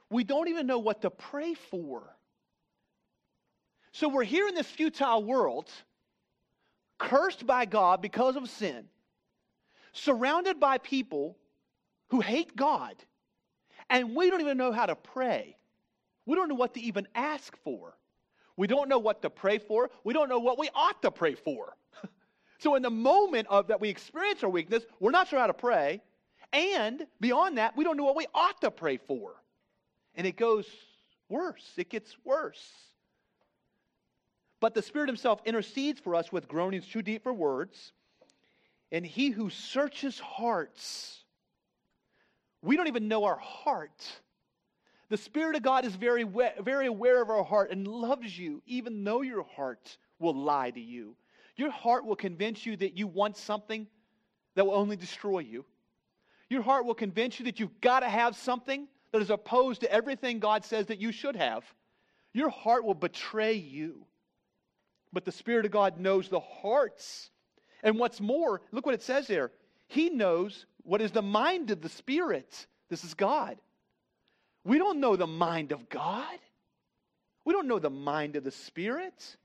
[0.08, 2.16] We don't even know what to pray for.
[3.90, 5.68] So we're here in this futile world,
[6.98, 8.84] cursed by God because of sin,
[9.92, 11.36] surrounded by people
[12.10, 12.94] who hate God,
[13.90, 15.56] and we don't even know how to pray.
[16.24, 17.96] We don't know what to even ask for.
[18.56, 19.90] We don't know what to pray for.
[20.04, 21.76] We don't know what we ought to pray for.
[22.58, 25.54] so in the moment of that we experience our weakness, we're not sure how to
[25.54, 26.00] pray,
[26.52, 29.34] and beyond that, we don't know what we ought to pray for.
[30.14, 30.66] And it goes
[31.28, 31.72] worse.
[31.76, 32.72] It gets worse.
[34.60, 37.92] But the Spirit Himself intercedes for us with groanings too deep for words.
[38.90, 41.24] And He who searches hearts,
[42.62, 44.04] we don't even know our heart.
[45.08, 49.04] The Spirit of God is very, very aware of our heart and loves you, even
[49.04, 51.16] though your heart will lie to you.
[51.56, 53.86] Your heart will convince you that you want something
[54.56, 55.64] that will only destroy you.
[56.48, 59.92] Your heart will convince you that you've got to have something that is opposed to
[59.92, 61.64] everything God says that you should have.
[62.32, 64.04] Your heart will betray you.
[65.12, 67.30] But the Spirit of God knows the hearts.
[67.82, 69.52] And what's more, look what it says there.
[69.88, 72.66] He knows what is the mind of the Spirit.
[72.88, 73.58] This is God.
[74.66, 76.38] We don't know the mind of God.
[77.44, 79.36] We don't know the mind of the Spirit.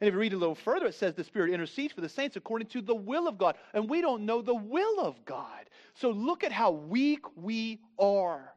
[0.00, 2.36] And if you read a little further, it says the Spirit intercedes for the saints
[2.36, 3.56] according to the will of God.
[3.74, 5.68] And we don't know the will of God.
[5.94, 8.52] So look at how weak we are.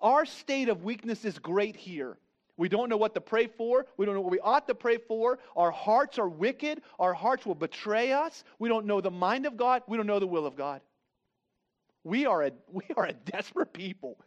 [0.00, 2.16] Our state of weakness is great here.
[2.56, 3.86] We don't know what to pray for.
[3.96, 5.40] We don't know what we ought to pray for.
[5.56, 6.82] Our hearts are wicked.
[7.00, 8.44] Our hearts will betray us.
[8.60, 9.82] We don't know the mind of God.
[9.88, 10.80] We don't know the will of God.
[12.04, 14.18] We are a, we are a desperate people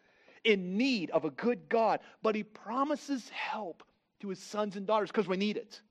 [0.43, 3.83] in need of a good God, but He promises help
[4.21, 5.81] to His sons and daughters because we need it,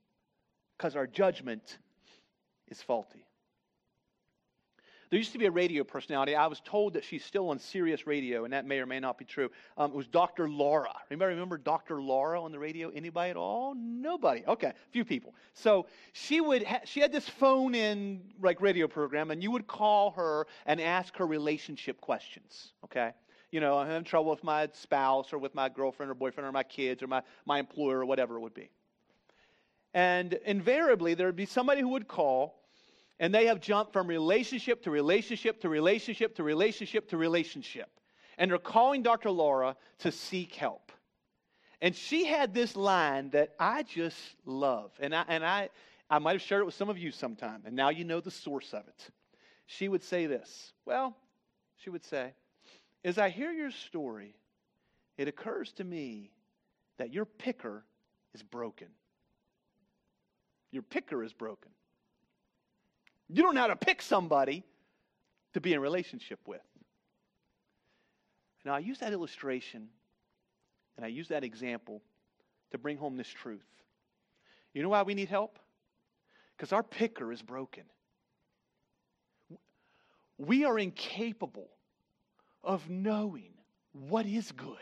[0.76, 1.78] because our judgment
[2.68, 3.24] is faulty.
[5.10, 6.36] There used to be a radio personality.
[6.36, 9.18] I was told that she's still on Sirius Radio, and that may or may not
[9.18, 9.50] be true.
[9.76, 10.48] Um, it was Dr.
[10.48, 10.94] Laura.
[11.10, 12.00] Anybody remember Dr.
[12.00, 12.90] Laura on the radio?
[12.90, 13.74] Anybody at all?
[13.74, 14.44] Nobody.
[14.46, 15.34] Okay, a few people.
[15.52, 19.66] So she would ha- she had this phone in like radio program, and you would
[19.66, 22.72] call her and ask her relationship questions.
[22.84, 23.10] Okay.
[23.50, 26.52] You know, I'm in trouble with my spouse or with my girlfriend or boyfriend or
[26.52, 28.70] my kids or my, my employer or whatever it would be.
[29.92, 32.60] And invariably, there would be somebody who would call
[33.18, 37.90] and they have jumped from relationship to relationship to relationship to relationship to relationship.
[38.38, 39.30] And they're calling Dr.
[39.30, 40.92] Laura to seek help.
[41.82, 44.92] And she had this line that I just love.
[45.00, 45.70] And I, and I,
[46.10, 48.32] I might have shared it with some of you sometime, and now you know the
[48.32, 49.10] source of it.
[49.66, 51.16] She would say this Well,
[51.76, 52.32] she would say,
[53.04, 54.34] As I hear your story,
[55.16, 56.30] it occurs to me
[56.98, 57.84] that your picker
[58.34, 58.88] is broken.
[60.70, 61.70] Your picker is broken.
[63.28, 64.64] You don't know how to pick somebody
[65.54, 66.60] to be in relationship with.
[68.64, 69.88] Now, I use that illustration
[70.96, 72.02] and I use that example
[72.72, 73.64] to bring home this truth.
[74.74, 75.58] You know why we need help?
[76.56, 77.84] Because our picker is broken.
[80.36, 81.68] We are incapable
[82.62, 83.52] of knowing
[83.92, 84.76] what is good,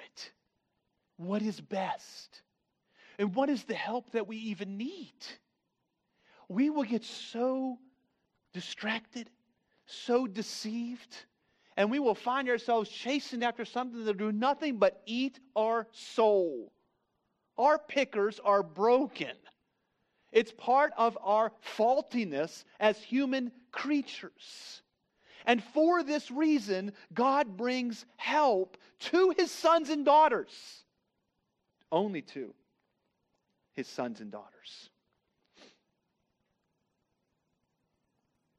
[1.16, 2.42] what is best,
[3.18, 5.14] and what is the help that we even need.
[6.48, 7.78] We will get so
[8.52, 9.30] distracted,
[9.86, 11.16] so deceived,
[11.76, 16.72] and we will find ourselves chasing after something that do nothing but eat our soul.
[17.56, 19.32] Our pickers are broken.
[20.32, 24.82] It's part of our faultiness as human creatures.
[25.48, 30.52] And for this reason, God brings help to his sons and daughters.
[31.90, 32.54] Only to
[33.72, 34.90] his sons and daughters.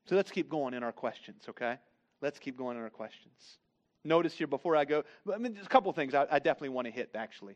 [0.07, 1.77] So let's keep going in our questions, okay?
[2.21, 3.59] Let's keep going in our questions.
[4.03, 6.87] Notice here before I go, I mean, there's a couple things I, I definitely want
[6.87, 7.55] to hit, actually.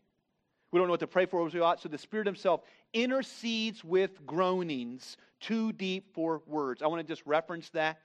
[0.71, 2.61] We don't know what to pray for as we ought, so the Spirit Himself
[2.93, 6.83] intercedes with groanings too deep for words.
[6.83, 7.99] I want to just reference that.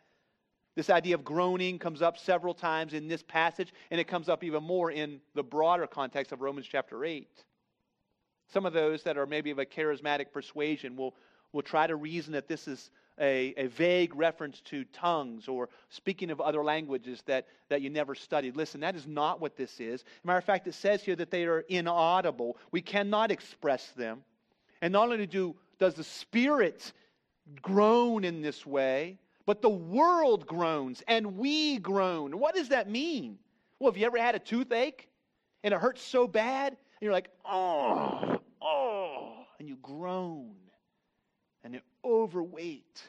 [0.79, 4.45] This idea of groaning comes up several times in this passage, and it comes up
[4.45, 7.29] even more in the broader context of Romans chapter 8.
[8.53, 11.17] Some of those that are maybe of a charismatic persuasion will,
[11.53, 16.31] will try to reason that this is a, a vague reference to tongues or speaking
[16.31, 18.55] of other languages that, that you never studied.
[18.55, 20.05] Listen, that is not what this is.
[20.23, 22.57] Matter of fact, it says here that they are inaudible.
[22.71, 24.23] We cannot express them.
[24.81, 26.93] And not only do, does the Spirit
[27.63, 29.19] groan in this way,
[29.49, 32.39] but the world groans and we groan.
[32.39, 33.39] What does that mean?
[33.81, 35.09] Well, have you ever had a toothache
[35.65, 36.73] and it hurts so bad?
[36.73, 40.55] And you're like, oh, oh, and you groan
[41.65, 43.03] and the overweight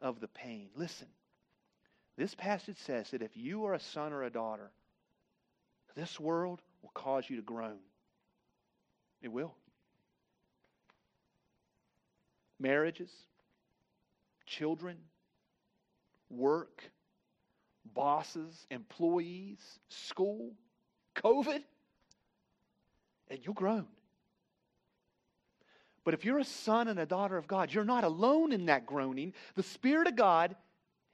[0.00, 0.70] of the pain.
[0.74, 1.08] Listen,
[2.16, 4.70] this passage says that if you are a son or a daughter,
[5.94, 7.76] this world will cause you to groan.
[9.20, 9.54] It will.
[12.58, 13.10] Marriages,
[14.46, 14.96] children,
[16.32, 16.82] work,
[17.94, 20.52] bosses, employees, school,
[21.16, 21.62] COVID,
[23.28, 23.86] and you'll groan.
[26.04, 28.86] But if you're a son and a daughter of God, you're not alone in that
[28.86, 29.34] groaning.
[29.54, 30.56] The Spirit of God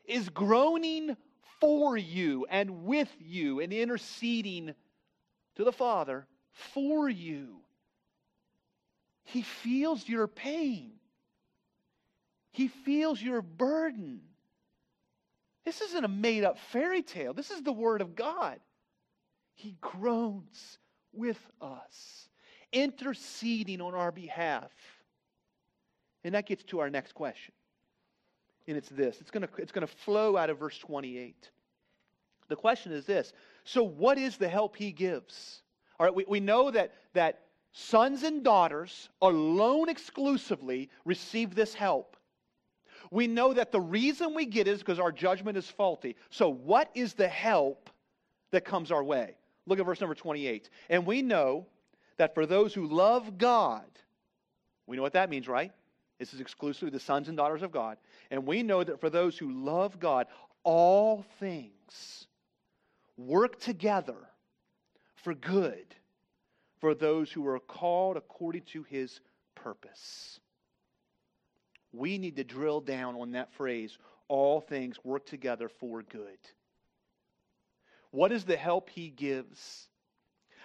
[0.07, 1.17] is groaning
[1.61, 4.75] for you and with you and interceding
[5.57, 7.57] to the Father for you.
[9.25, 10.93] He feels your pain,
[12.53, 14.21] He feels your burden.
[15.65, 18.61] This isn't a made up fairy tale, this is the Word of God.
[19.55, 20.79] He groans
[21.13, 22.29] with us
[22.73, 24.71] interceding on our behalf.
[26.23, 27.55] And that gets to our next question.
[28.67, 31.51] And it's this it's going to it's going to flow out of verse 28.
[32.49, 33.33] The question is this
[33.65, 35.63] So, what is the help he gives?
[35.99, 37.41] All right, we, we know that, that
[37.73, 42.17] sons and daughters alone exclusively receive this help.
[43.11, 46.17] We know that the reason we get is because our judgment is faulty.
[46.31, 47.91] So, what is the help
[48.51, 49.37] that comes our way?
[49.67, 50.69] Look at verse number 28.
[50.89, 51.67] And we know
[52.17, 53.87] that for those who love God,
[54.87, 55.73] we know what that means, right?
[56.19, 57.99] This is exclusively the sons and daughters of God.
[58.31, 60.27] And we know that for those who love God,
[60.65, 62.27] all things
[63.17, 64.17] work together
[65.17, 65.95] for good
[66.81, 69.21] for those who are called according to his
[69.55, 70.41] purpose.
[71.93, 76.39] We need to drill down on that phrase all things work together for good.
[78.11, 79.89] What is the help he gives?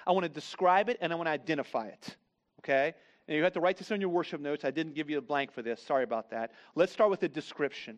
[0.06, 2.18] I want to describe it and I want to identify it.
[2.60, 2.94] Okay?
[3.28, 4.66] And you have to write this on your worship notes.
[4.66, 5.82] I didn't give you a blank for this.
[5.82, 6.52] Sorry about that.
[6.76, 7.98] Let's start with the description.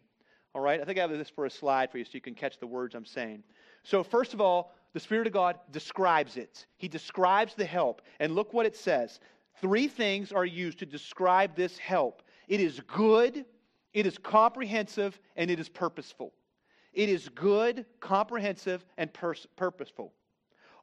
[0.54, 0.80] All right?
[0.80, 2.68] I think I have this for a slide for you so you can catch the
[2.68, 3.44] words I'm saying.
[3.84, 6.66] So, first of all, the Spirit of God describes it.
[6.78, 8.02] He describes the help.
[8.20, 9.20] And look what it says.
[9.62, 13.46] Three things are used to describe this help it is good,
[13.94, 16.34] it is comprehensive, and it is purposeful.
[16.94, 20.14] It is good, comprehensive, and pers- purposeful.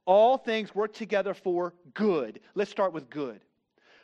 [0.05, 2.41] All things work together for good.
[2.55, 3.41] Let's start with good.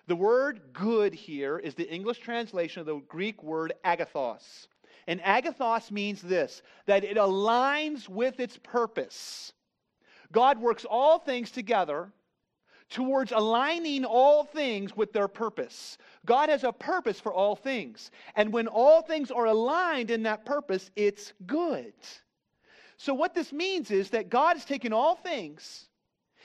[0.07, 4.69] The word good here is the English translation of the Greek word agathos.
[5.07, 9.53] And agathos means this that it aligns with its purpose.
[10.33, 12.13] God works all things together
[12.91, 15.99] towards aligning all things with their purpose.
[16.24, 18.11] God has a purpose for all things.
[18.34, 21.93] And when all things are aligned in that purpose, it's good.
[22.97, 25.89] So, what this means is that God has taken all things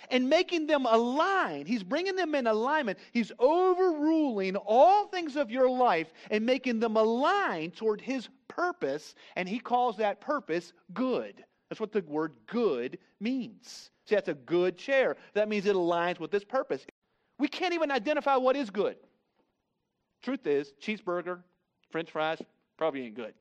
[0.09, 1.65] and making them align.
[1.65, 2.99] He's bringing them in alignment.
[3.11, 9.47] He's overruling all things of your life and making them align toward His purpose, and
[9.47, 11.43] He calls that purpose good.
[11.69, 13.89] That's what the word good means.
[14.05, 15.15] See, that's a good chair.
[15.33, 16.85] That means it aligns with this purpose.
[17.39, 18.97] We can't even identify what is good.
[20.21, 21.39] Truth is, cheeseburger,
[21.91, 22.41] french fries,
[22.77, 23.33] probably ain't good.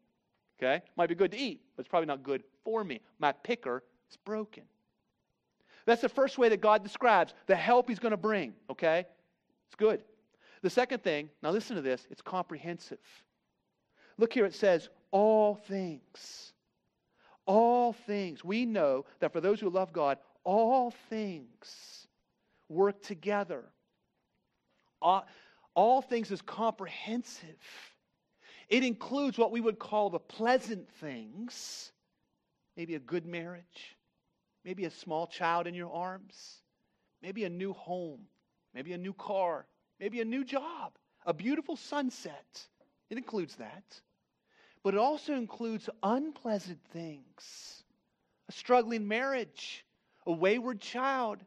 [0.58, 0.82] Okay?
[0.96, 3.00] Might be good to eat, but it's probably not good for me.
[3.18, 4.64] My picker is broken.
[5.84, 9.04] That's the first way that God describes the help He's going to bring, okay?
[9.66, 10.02] It's good.
[10.62, 12.98] The second thing, now listen to this, it's comprehensive.
[14.16, 16.52] Look here, it says, all things.
[17.46, 18.44] All things.
[18.44, 22.06] We know that for those who love God, all things
[22.68, 23.64] work together.
[25.00, 25.26] All,
[25.74, 27.58] All things is comprehensive.
[28.68, 31.92] It includes what we would call the pleasant things,
[32.76, 33.96] maybe a good marriage,
[34.64, 36.62] maybe a small child in your arms,
[37.22, 38.20] maybe a new home,
[38.74, 39.66] maybe a new car,
[39.98, 40.92] maybe a new job,
[41.26, 42.66] a beautiful sunset.
[43.10, 44.00] It includes that.
[44.82, 47.84] But it also includes unpleasant things
[48.48, 49.84] a struggling marriage,
[50.26, 51.38] a wayward child,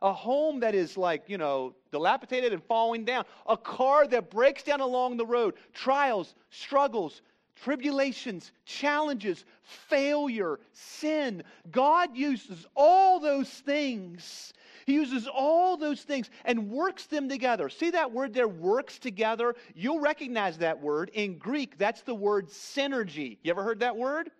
[0.00, 4.62] a home that is like, you know, dilapidated and falling down, a car that breaks
[4.62, 7.22] down along the road, trials, struggles,
[7.54, 11.44] tribulations, challenges, failure, sin.
[11.70, 14.52] God uses all those things.
[14.86, 17.68] He uses all those things and works them together.
[17.68, 19.54] See that word there, works together?
[19.74, 21.10] You'll recognize that word.
[21.14, 23.38] In Greek, that's the word synergy.
[23.42, 24.30] You ever heard that word?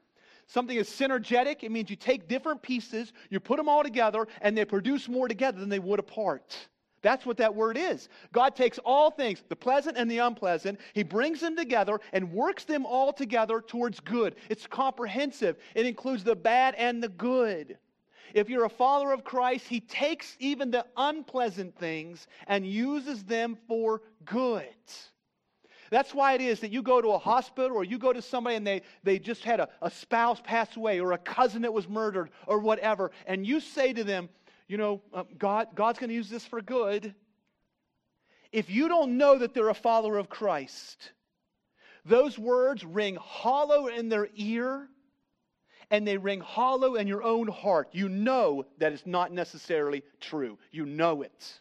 [0.47, 1.63] Something is synergetic.
[1.63, 5.29] It means you take different pieces, you put them all together, and they produce more
[5.29, 6.69] together than they would apart.
[7.03, 8.09] That's what that word is.
[8.33, 12.65] God takes all things, the pleasant and the unpleasant, He brings them together and works
[12.65, 14.37] them all together towards good.
[14.49, 17.77] It's comprehensive, it includes the bad and the good.
[18.35, 23.57] If you're a follower of Christ, He takes even the unpleasant things and uses them
[23.69, 24.67] for good.
[25.91, 28.57] That's why it is that you go to a hospital or you go to somebody
[28.57, 31.87] and they, they just had a, a spouse pass away or a cousin that was
[31.87, 34.31] murdered or whatever, and you say to them,
[34.69, 37.15] you know, uh, God, God's going to use this for good.
[38.53, 41.13] If you don't know that they're a follower of Christ,
[42.07, 44.89] those words ring hollow in their ear
[45.93, 47.91] and they ring hollow in your own heart.
[47.93, 50.59] You know that it's not necessarily true.
[50.73, 51.61] You know it.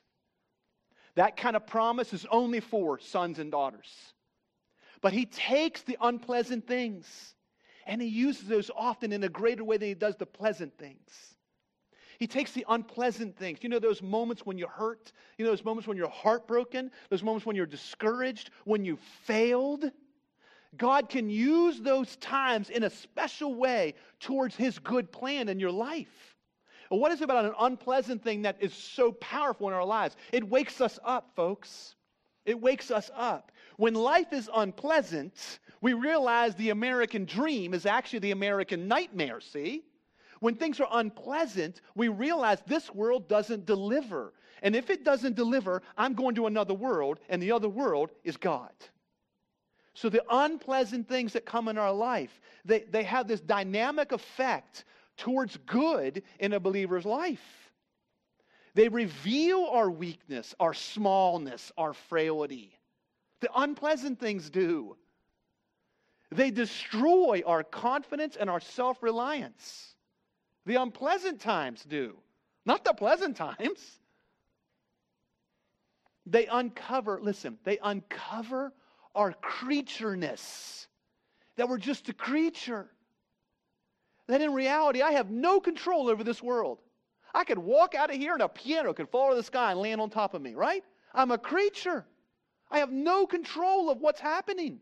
[1.16, 3.94] That kind of promise is only for sons and daughters.
[5.02, 7.36] But he takes the unpleasant things
[7.86, 11.36] and he uses those often in a greater way than he does the pleasant things.
[12.18, 13.60] He takes the unpleasant things.
[13.62, 15.12] You know those moments when you're hurt?
[15.38, 16.92] You know those moments when you're heartbroken?
[17.10, 18.52] Those moments when you're discouraged?
[18.64, 19.92] When you failed?
[20.78, 25.72] God can use those times in a special way towards his good plan in your
[25.72, 26.36] life.
[26.90, 30.16] what is it about an unpleasant thing that is so powerful in our lives?
[30.32, 31.96] It wakes us up, folks.
[32.46, 33.52] It wakes us up.
[33.78, 39.84] When life is unpleasant, we realize the American dream is actually the American nightmare, see?
[40.40, 44.34] When things are unpleasant, we realize this world doesn't deliver.
[44.64, 48.38] And if it doesn't deliver, I'm going to another world, and the other world is
[48.38, 48.74] God.
[49.94, 54.86] So the unpleasant things that come in our life, they, they have this dynamic effect
[55.18, 57.72] towards good in a believer's life.
[58.74, 62.78] They reveal our weakness, our smallness, our frailty.
[63.42, 64.96] The unpleasant things do.
[66.32, 69.96] They destroy our confidence and our self reliance.
[70.66, 72.16] The unpleasant times do,
[72.66, 74.00] not the pleasant times.
[76.26, 78.72] They uncover, listen, they uncover
[79.16, 80.88] our creatureness,
[81.58, 82.90] that we're just a creature.
[84.28, 86.80] That in reality, I have no control over this world.
[87.34, 89.80] I could walk out of here and a piano could fall to the sky and
[89.80, 90.84] land on top of me, right?
[91.14, 92.06] I'm a creature.
[92.70, 94.80] I have no control of what's happening.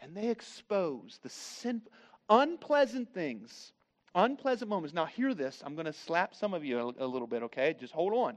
[0.00, 1.82] And they expose the sin,
[2.28, 3.72] unpleasant things,
[4.14, 4.94] unpleasant moments.
[4.94, 5.62] Now, hear this.
[5.64, 7.74] I'm going to slap some of you a, a little bit, okay?
[7.78, 8.36] Just hold on.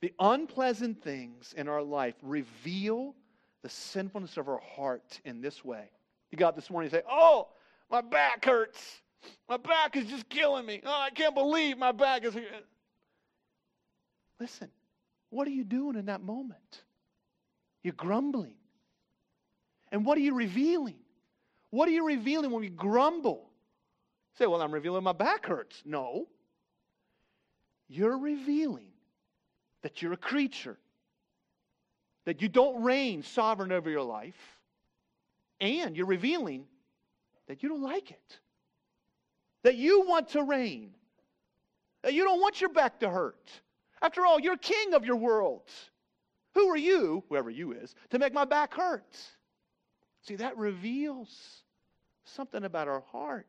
[0.00, 3.14] The unpleasant things in our life reveal
[3.62, 5.90] the sinfulness of our heart in this way.
[6.30, 7.48] You got this morning, you say, Oh,
[7.90, 9.02] my back hurts.
[9.48, 10.80] My back is just killing me.
[10.84, 12.34] Oh, I can't believe my back is.
[14.38, 14.70] Listen,
[15.28, 16.82] what are you doing in that moment?
[17.82, 18.54] You're grumbling.
[19.92, 20.96] And what are you revealing?
[21.70, 23.50] What are you revealing when we grumble?
[24.38, 25.82] Say, well, I'm revealing my back hurts.
[25.84, 26.26] No.
[27.88, 28.89] You're revealing
[29.82, 30.78] that you're a creature,
[32.26, 34.58] that you don't reign sovereign over your life,
[35.60, 36.64] and you're revealing
[37.48, 38.38] that you don't like it,
[39.62, 40.90] that you want to reign,
[42.02, 43.50] that you don't want your back to hurt.
[44.02, 45.68] After all, you're king of your world.
[46.54, 49.16] Who are you, whoever you is, to make my back hurt?
[50.22, 51.62] See, that reveals
[52.24, 53.46] something about our heart.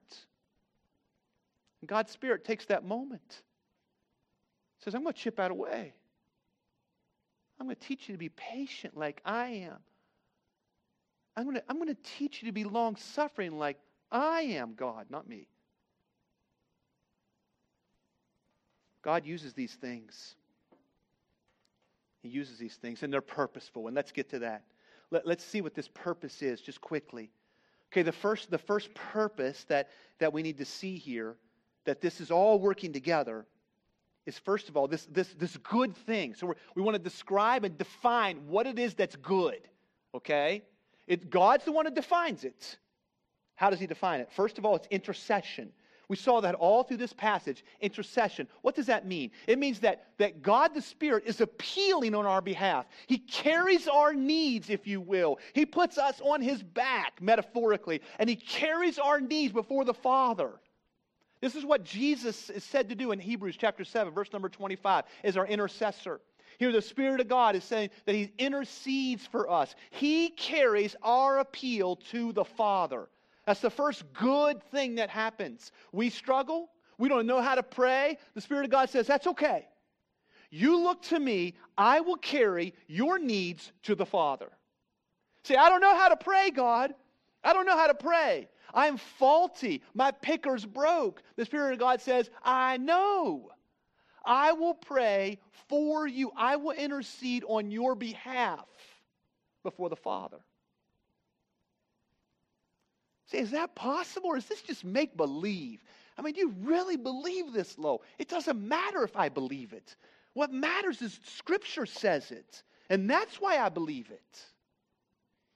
[1.81, 3.41] And God's Spirit takes that moment,
[4.83, 5.93] says, I'm going to chip out a way.
[7.61, 9.77] I'm going to teach you to be patient like I am.
[11.37, 13.77] I'm going to, I'm going to teach you to be long suffering like
[14.11, 15.47] I am God, not me.
[19.03, 20.33] God uses these things.
[22.23, 23.85] He uses these things, and they're purposeful.
[23.85, 24.63] And let's get to that.
[25.11, 27.29] Let, us see what this purpose is just quickly.
[27.91, 31.35] Okay, the first, the first purpose that, that we need to see here,
[31.85, 33.45] that this is all working together,
[34.25, 36.35] is first of all this, this, this good thing.
[36.35, 39.67] So we want to describe and define what it is that's good,
[40.15, 40.63] okay?
[41.07, 42.77] It, God's the one who defines it.
[43.55, 44.29] How does he define it?
[44.31, 45.71] First of all, it's intercession.
[46.07, 47.63] We saw that all through this passage.
[47.79, 48.47] Intercession.
[48.63, 49.31] What does that mean?
[49.47, 52.85] It means that, that God the Spirit is appealing on our behalf.
[53.07, 55.39] He carries our needs, if you will.
[55.53, 60.59] He puts us on his back, metaphorically, and he carries our needs before the Father.
[61.41, 65.05] This is what Jesus is said to do in Hebrews chapter 7, verse number 25,
[65.23, 66.21] as our intercessor.
[66.59, 69.73] Here, the Spirit of God is saying that He intercedes for us.
[69.89, 73.09] He carries our appeal to the Father.
[73.47, 75.71] That's the first good thing that happens.
[75.91, 76.69] We struggle.
[76.99, 78.19] We don't know how to pray.
[78.35, 79.67] The Spirit of God says, That's okay.
[80.51, 84.49] You look to me, I will carry your needs to the Father.
[85.43, 86.93] See, I don't know how to pray, God.
[87.43, 88.49] I don't know how to pray.
[88.73, 89.81] I'm faulty.
[89.93, 91.21] My picker's broke.
[91.35, 93.51] The Spirit of God says, I know.
[94.23, 96.31] I will pray for you.
[96.35, 98.67] I will intercede on your behalf
[99.63, 100.39] before the Father.
[103.27, 105.83] Say, is that possible or is this just make believe?
[106.17, 108.01] I mean, do you really believe this, Lo?
[108.19, 109.95] It doesn't matter if I believe it.
[110.33, 112.63] What matters is Scripture says it.
[112.89, 114.41] And that's why I believe it.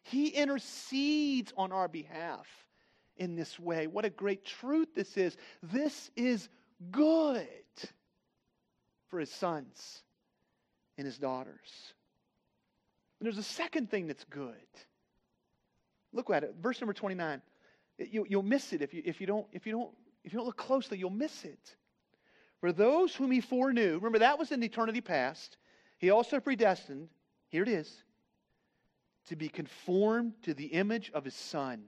[0.03, 2.47] He intercedes on our behalf
[3.17, 3.87] in this way.
[3.87, 5.37] What a great truth this is.
[5.63, 6.49] This is
[6.91, 7.47] good
[9.09, 10.03] for his sons
[10.97, 11.93] and his daughters.
[13.19, 14.53] And there's a second thing that's good.
[16.13, 17.41] Look at it, verse number 29.
[17.97, 19.89] You, will miss it if you, if, you don't, if, you don't,
[20.23, 21.75] if you don't look closely, you'll miss it.
[22.59, 25.57] For those whom he foreknew, remember that was in eternity past,
[25.97, 27.09] he also predestined,
[27.49, 28.03] here it is,
[29.27, 31.83] to be conformed to the image of his son.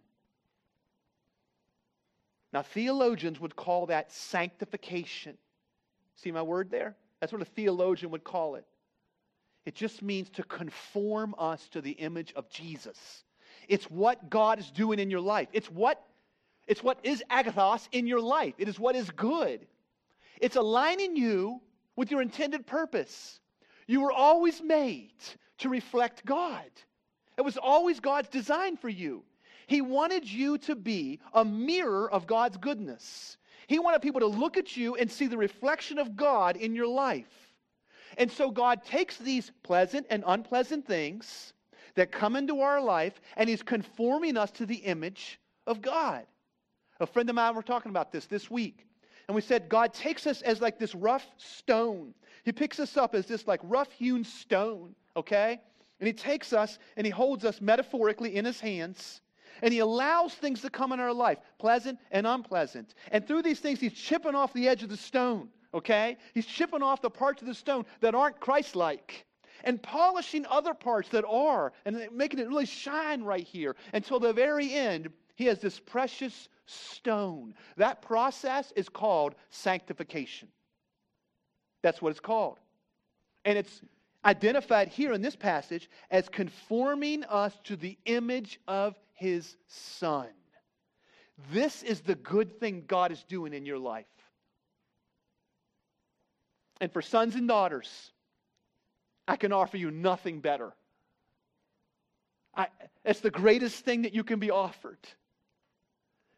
[2.58, 5.38] Now, theologians would call that sanctification.
[6.16, 6.95] See my word there?
[7.20, 8.66] That's what a theologian would call it.
[9.68, 12.97] It just means to conform us to the image of Jesus.
[13.68, 15.49] It's what God is doing in your life.
[15.53, 16.03] It's what,
[16.66, 18.55] it's what is agathos in your life.
[18.58, 19.68] It is what is good.
[20.41, 21.62] It's aligning you
[21.95, 23.39] with your intended purpose.
[23.86, 25.14] You were always made
[25.60, 26.72] to reflect God.
[27.38, 29.22] It was always God's design for you.
[29.68, 33.38] He wanted you to be a mirror of God's goodness.
[33.68, 36.88] He wanted people to look at you and see the reflection of God in your
[36.88, 37.51] life.
[38.18, 41.53] And so God takes these pleasant and unpleasant things
[41.95, 46.26] that come into our life, and He's conforming us to the image of God.
[46.99, 48.86] A friend of mine were talking about this this week.
[49.28, 52.13] And we said, God takes us as like this rough stone.
[52.45, 55.59] He picks us up as this like rough hewn stone, okay?
[55.99, 59.22] And He takes us and He holds us metaphorically in His hands.
[59.62, 62.93] And He allows things to come in our life, pleasant and unpleasant.
[63.12, 66.18] And through these things, He's chipping off the edge of the stone, okay?
[66.34, 69.26] He's chipping off the parts of the stone that aren't Christ like
[69.64, 74.34] and polishing other parts that are and making it really shine right here until the
[74.34, 75.10] very end.
[75.36, 77.53] He has this precious stone.
[77.78, 80.49] That process is called sanctification.
[81.82, 82.60] That's what it's called.
[83.45, 83.82] And it's
[84.26, 90.28] identified here in this passage as conforming us to the image of his son.
[91.51, 94.05] This is the good thing God is doing in your life.
[96.80, 98.11] And for sons and daughters,
[99.28, 100.74] I can offer you nothing better.
[102.55, 102.68] I,
[103.03, 104.99] it's the greatest thing that you can be offered.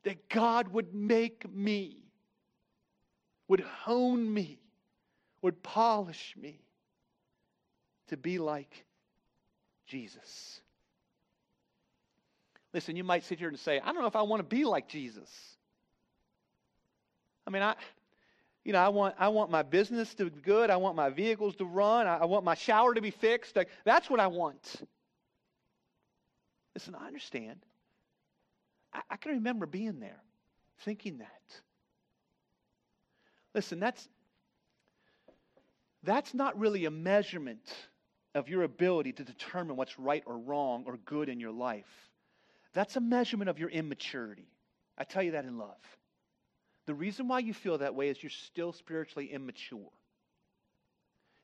[0.03, 1.97] That God would make me,
[3.49, 4.59] would hone me,
[5.41, 6.61] would polish me
[8.07, 8.86] to be like
[9.86, 10.61] Jesus.
[12.74, 14.63] Listen, you might sit here and say, I don't know if I want to be
[14.63, 15.30] like Jesus.
[17.47, 17.76] I mean, I,
[18.63, 20.70] you know, I want, I want my business to be good.
[20.70, 22.05] I want my vehicles to run.
[22.05, 23.55] I, I want my shower to be fixed.
[23.55, 24.76] Like, that's what I want.
[26.76, 27.65] Listen, I understand.
[28.93, 30.22] I, I can remember being there,
[30.82, 31.28] thinking that.
[33.55, 34.07] Listen, that's,
[36.03, 37.74] that's not really a measurement
[38.36, 42.09] of your ability to determine what's right or wrong or good in your life.
[42.80, 44.47] That's a measurement of your immaturity.
[44.97, 45.75] I tell you that in love.
[46.86, 49.91] The reason why you feel that way is you're still spiritually immature.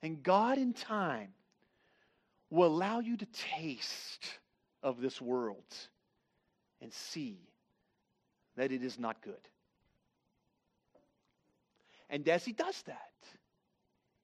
[0.01, 1.33] And God, in time,
[2.49, 4.25] will allow you to taste
[4.81, 5.65] of this world
[6.79, 7.37] and see
[8.55, 9.49] that it is not good.
[12.09, 13.11] And as He does that,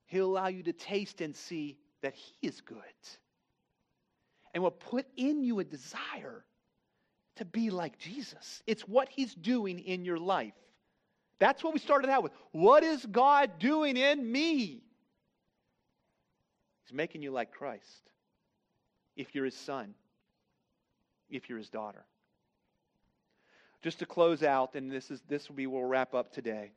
[0.05, 2.77] He'll allow you to taste and see that He is good.
[4.53, 6.45] And will put in you a desire
[7.41, 8.61] to be like Jesus.
[8.67, 10.53] It's what He's doing in your life.
[11.39, 12.31] That's what we started out with.
[12.51, 14.83] What is God doing in me?
[16.83, 18.11] He's making you like Christ.
[19.15, 19.95] If you're his son,
[21.31, 22.05] if you're his daughter.
[23.81, 26.71] Just to close out, and this is this will be we'll wrap up today.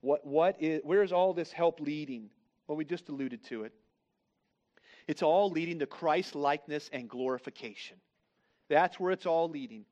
[0.00, 2.30] What what is where is all this help leading?
[2.66, 3.72] Well, we just alluded to it.
[5.06, 7.98] It's all leading to Christ likeness and glorification.
[8.68, 9.84] That's where it's all leading.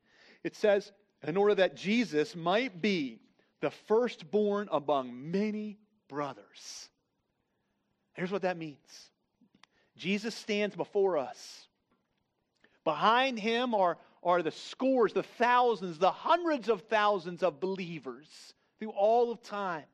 [0.43, 0.91] It says,
[1.25, 3.19] in order that Jesus might be
[3.61, 5.77] the firstborn among many
[6.09, 6.89] brothers.
[8.13, 9.09] Here's what that means
[9.95, 11.67] Jesus stands before us.
[12.83, 18.89] Behind him are, are the scores, the thousands, the hundreds of thousands of believers through
[18.89, 19.85] all of time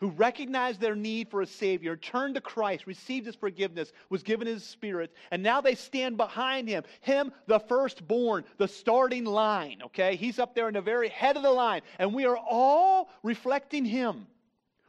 [0.00, 4.46] who recognized their need for a Savior, turned to Christ, received His forgiveness, was given
[4.46, 6.82] His Spirit, and now they stand behind Him.
[7.00, 10.16] Him, the firstborn, the starting line, okay?
[10.16, 13.84] He's up there in the very head of the line, and we are all reflecting
[13.84, 14.26] Him.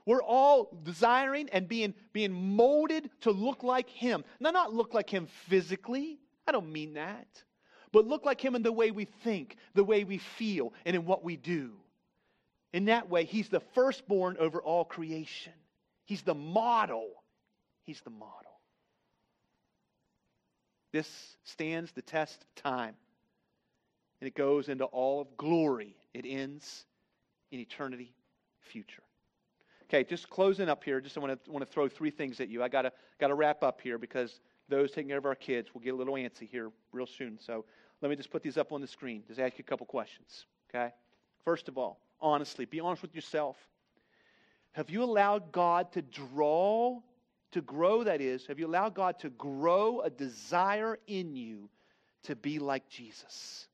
[0.05, 4.23] We're all desiring and being, being molded to look like Him.
[4.39, 7.27] Now, not look like Him physically, I don't mean that,
[7.91, 11.05] but look like Him in the way we think, the way we feel, and in
[11.05, 11.73] what we do.
[12.75, 15.53] In that way, he's the firstborn over all creation.
[16.03, 17.07] He's the model.
[17.85, 18.59] He's the model.
[20.91, 22.95] This stands the test of time.
[24.19, 25.95] And it goes into all of glory.
[26.13, 26.83] It ends
[27.49, 28.13] in eternity
[28.59, 29.03] future.
[29.83, 30.99] Okay, just closing up here.
[30.99, 32.61] Just I want to want to throw three things at you.
[32.61, 35.93] I gotta gotta wrap up here because those taking care of our kids will get
[35.93, 37.39] a little antsy here real soon.
[37.39, 37.63] So
[38.01, 39.23] let me just put these up on the screen.
[39.29, 40.45] Just ask you a couple questions.
[40.69, 40.91] Okay.
[41.45, 42.65] First of all, honestly.
[42.65, 43.57] Be honest with yourself.
[44.73, 46.99] Have you allowed God to draw,
[47.51, 51.69] to grow, that is, have you allowed God to grow a desire in you
[52.23, 53.67] to be like Jesus?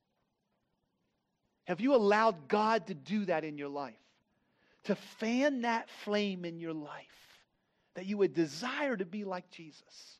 [1.64, 3.94] Have you allowed God to do that in your life?
[4.84, 7.06] To fan that flame in your life
[7.94, 10.18] that you would desire to be like Jesus?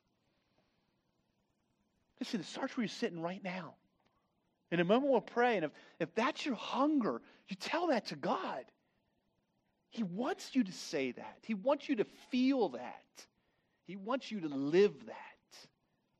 [2.19, 3.75] Listen, it starts where you're sitting right now.
[4.73, 5.55] In a moment, we'll pray.
[5.55, 8.65] And if, if that's your hunger, you tell that to God.
[9.91, 11.37] He wants you to say that.
[11.43, 13.03] He wants you to feel that.
[13.85, 15.15] He wants you to live that.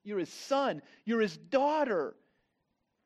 [0.04, 2.14] You're his son, you're his daughter.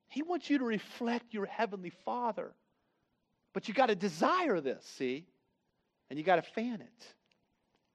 [0.10, 2.54] He wants you to reflect your heavenly father.
[3.54, 5.28] But you got to desire this, see?
[6.10, 7.06] And you got to fan it.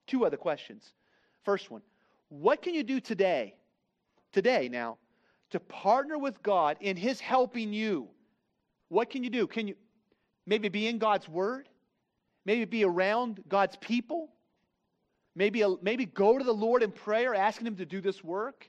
[0.07, 0.90] Two other questions.
[1.44, 1.82] First one
[2.30, 3.57] What can you do today?
[4.32, 4.96] Today, now,
[5.53, 8.09] to partner with God in His helping you,
[8.88, 9.46] what can you do?
[9.46, 9.74] Can you
[10.46, 11.68] maybe be in God's Word?
[12.44, 14.28] Maybe be around God's people?
[15.34, 18.68] Maybe, uh, maybe go to the Lord in prayer, asking Him to do this work?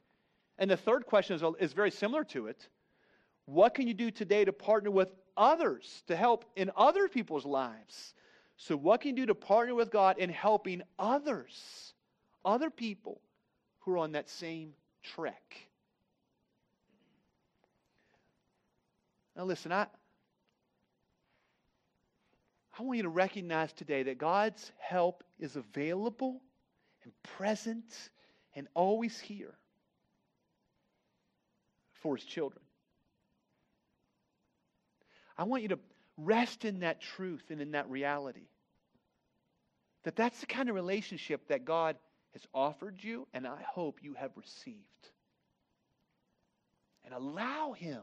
[0.58, 2.68] And the third question is, uh, is very similar to it.
[3.46, 8.14] What can you do today to partner with others to help in other people's lives?
[8.58, 11.94] So, what can you do to partner with God in helping others,
[12.46, 13.20] other people
[13.80, 15.68] who are on that same trek?
[19.36, 19.88] Now, listen, I,
[22.78, 26.42] I want you to recognize today that God's help is available
[27.04, 27.86] and present
[28.56, 29.54] and always here
[32.02, 32.64] for his children.
[35.38, 35.80] I want you to
[36.18, 38.48] rest in that truth and in that reality.
[40.04, 41.96] That that's the kind of relationship that God
[42.34, 44.78] has offered you, and I hope you have received.
[47.06, 48.02] And allow Him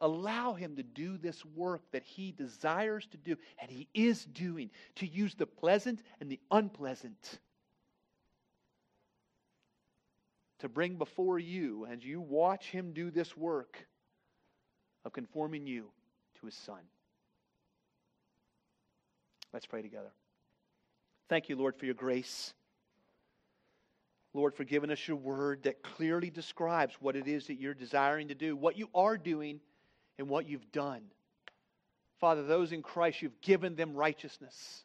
[0.00, 4.70] Allow Him to do this work that He desires to do and He is doing,
[4.96, 7.40] to use the pleasant and the unpleasant
[10.60, 13.86] to bring before you as you watch Him do this work
[15.04, 15.90] of conforming you
[16.40, 16.80] to His Son.
[19.52, 20.12] Let's pray together.
[21.28, 22.52] Thank you, Lord, for your grace.
[24.34, 28.28] Lord, for giving us your word that clearly describes what it is that you're desiring
[28.28, 29.60] to do, what you are doing,
[30.18, 31.02] and what you've done.
[32.20, 34.82] Father, those in Christ, you've given them righteousness,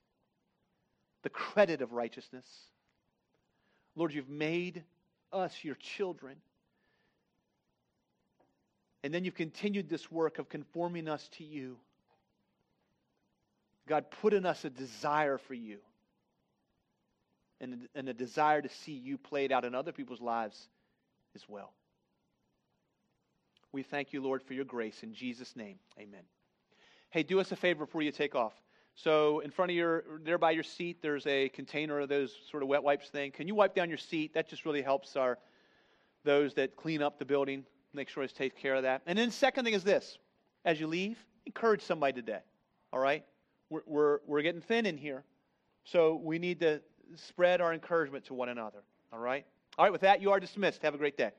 [1.23, 2.45] the credit of righteousness.
[3.95, 4.83] Lord, you've made
[5.31, 6.37] us your children.
[9.03, 11.77] And then you've continued this work of conforming us to you.
[13.87, 15.79] God, put in us a desire for you
[17.59, 20.67] and, and a desire to see you played out in other people's lives
[21.35, 21.73] as well.
[23.73, 25.03] We thank you, Lord, for your grace.
[25.03, 26.21] In Jesus' name, amen.
[27.09, 28.53] Hey, do us a favor before you take off.
[28.95, 32.61] So, in front of your, there by your seat, there's a container of those sort
[32.61, 33.31] of wet wipes thing.
[33.31, 34.35] Can you wipe down your seat?
[34.35, 35.39] That just really helps our,
[36.23, 39.01] those that clean up the building, make sure it's take care of that.
[39.07, 40.19] And then, second thing is this
[40.63, 41.17] as you leave,
[41.47, 42.39] encourage somebody today,
[42.93, 43.25] all right?
[43.73, 45.23] we're, we're, we're getting thin in here.
[45.83, 46.81] So we need to
[47.15, 48.83] spread our encouragement to one another.
[49.11, 49.45] All right?
[49.77, 50.83] All right, with that, you are dismissed.
[50.83, 51.31] Have a great day.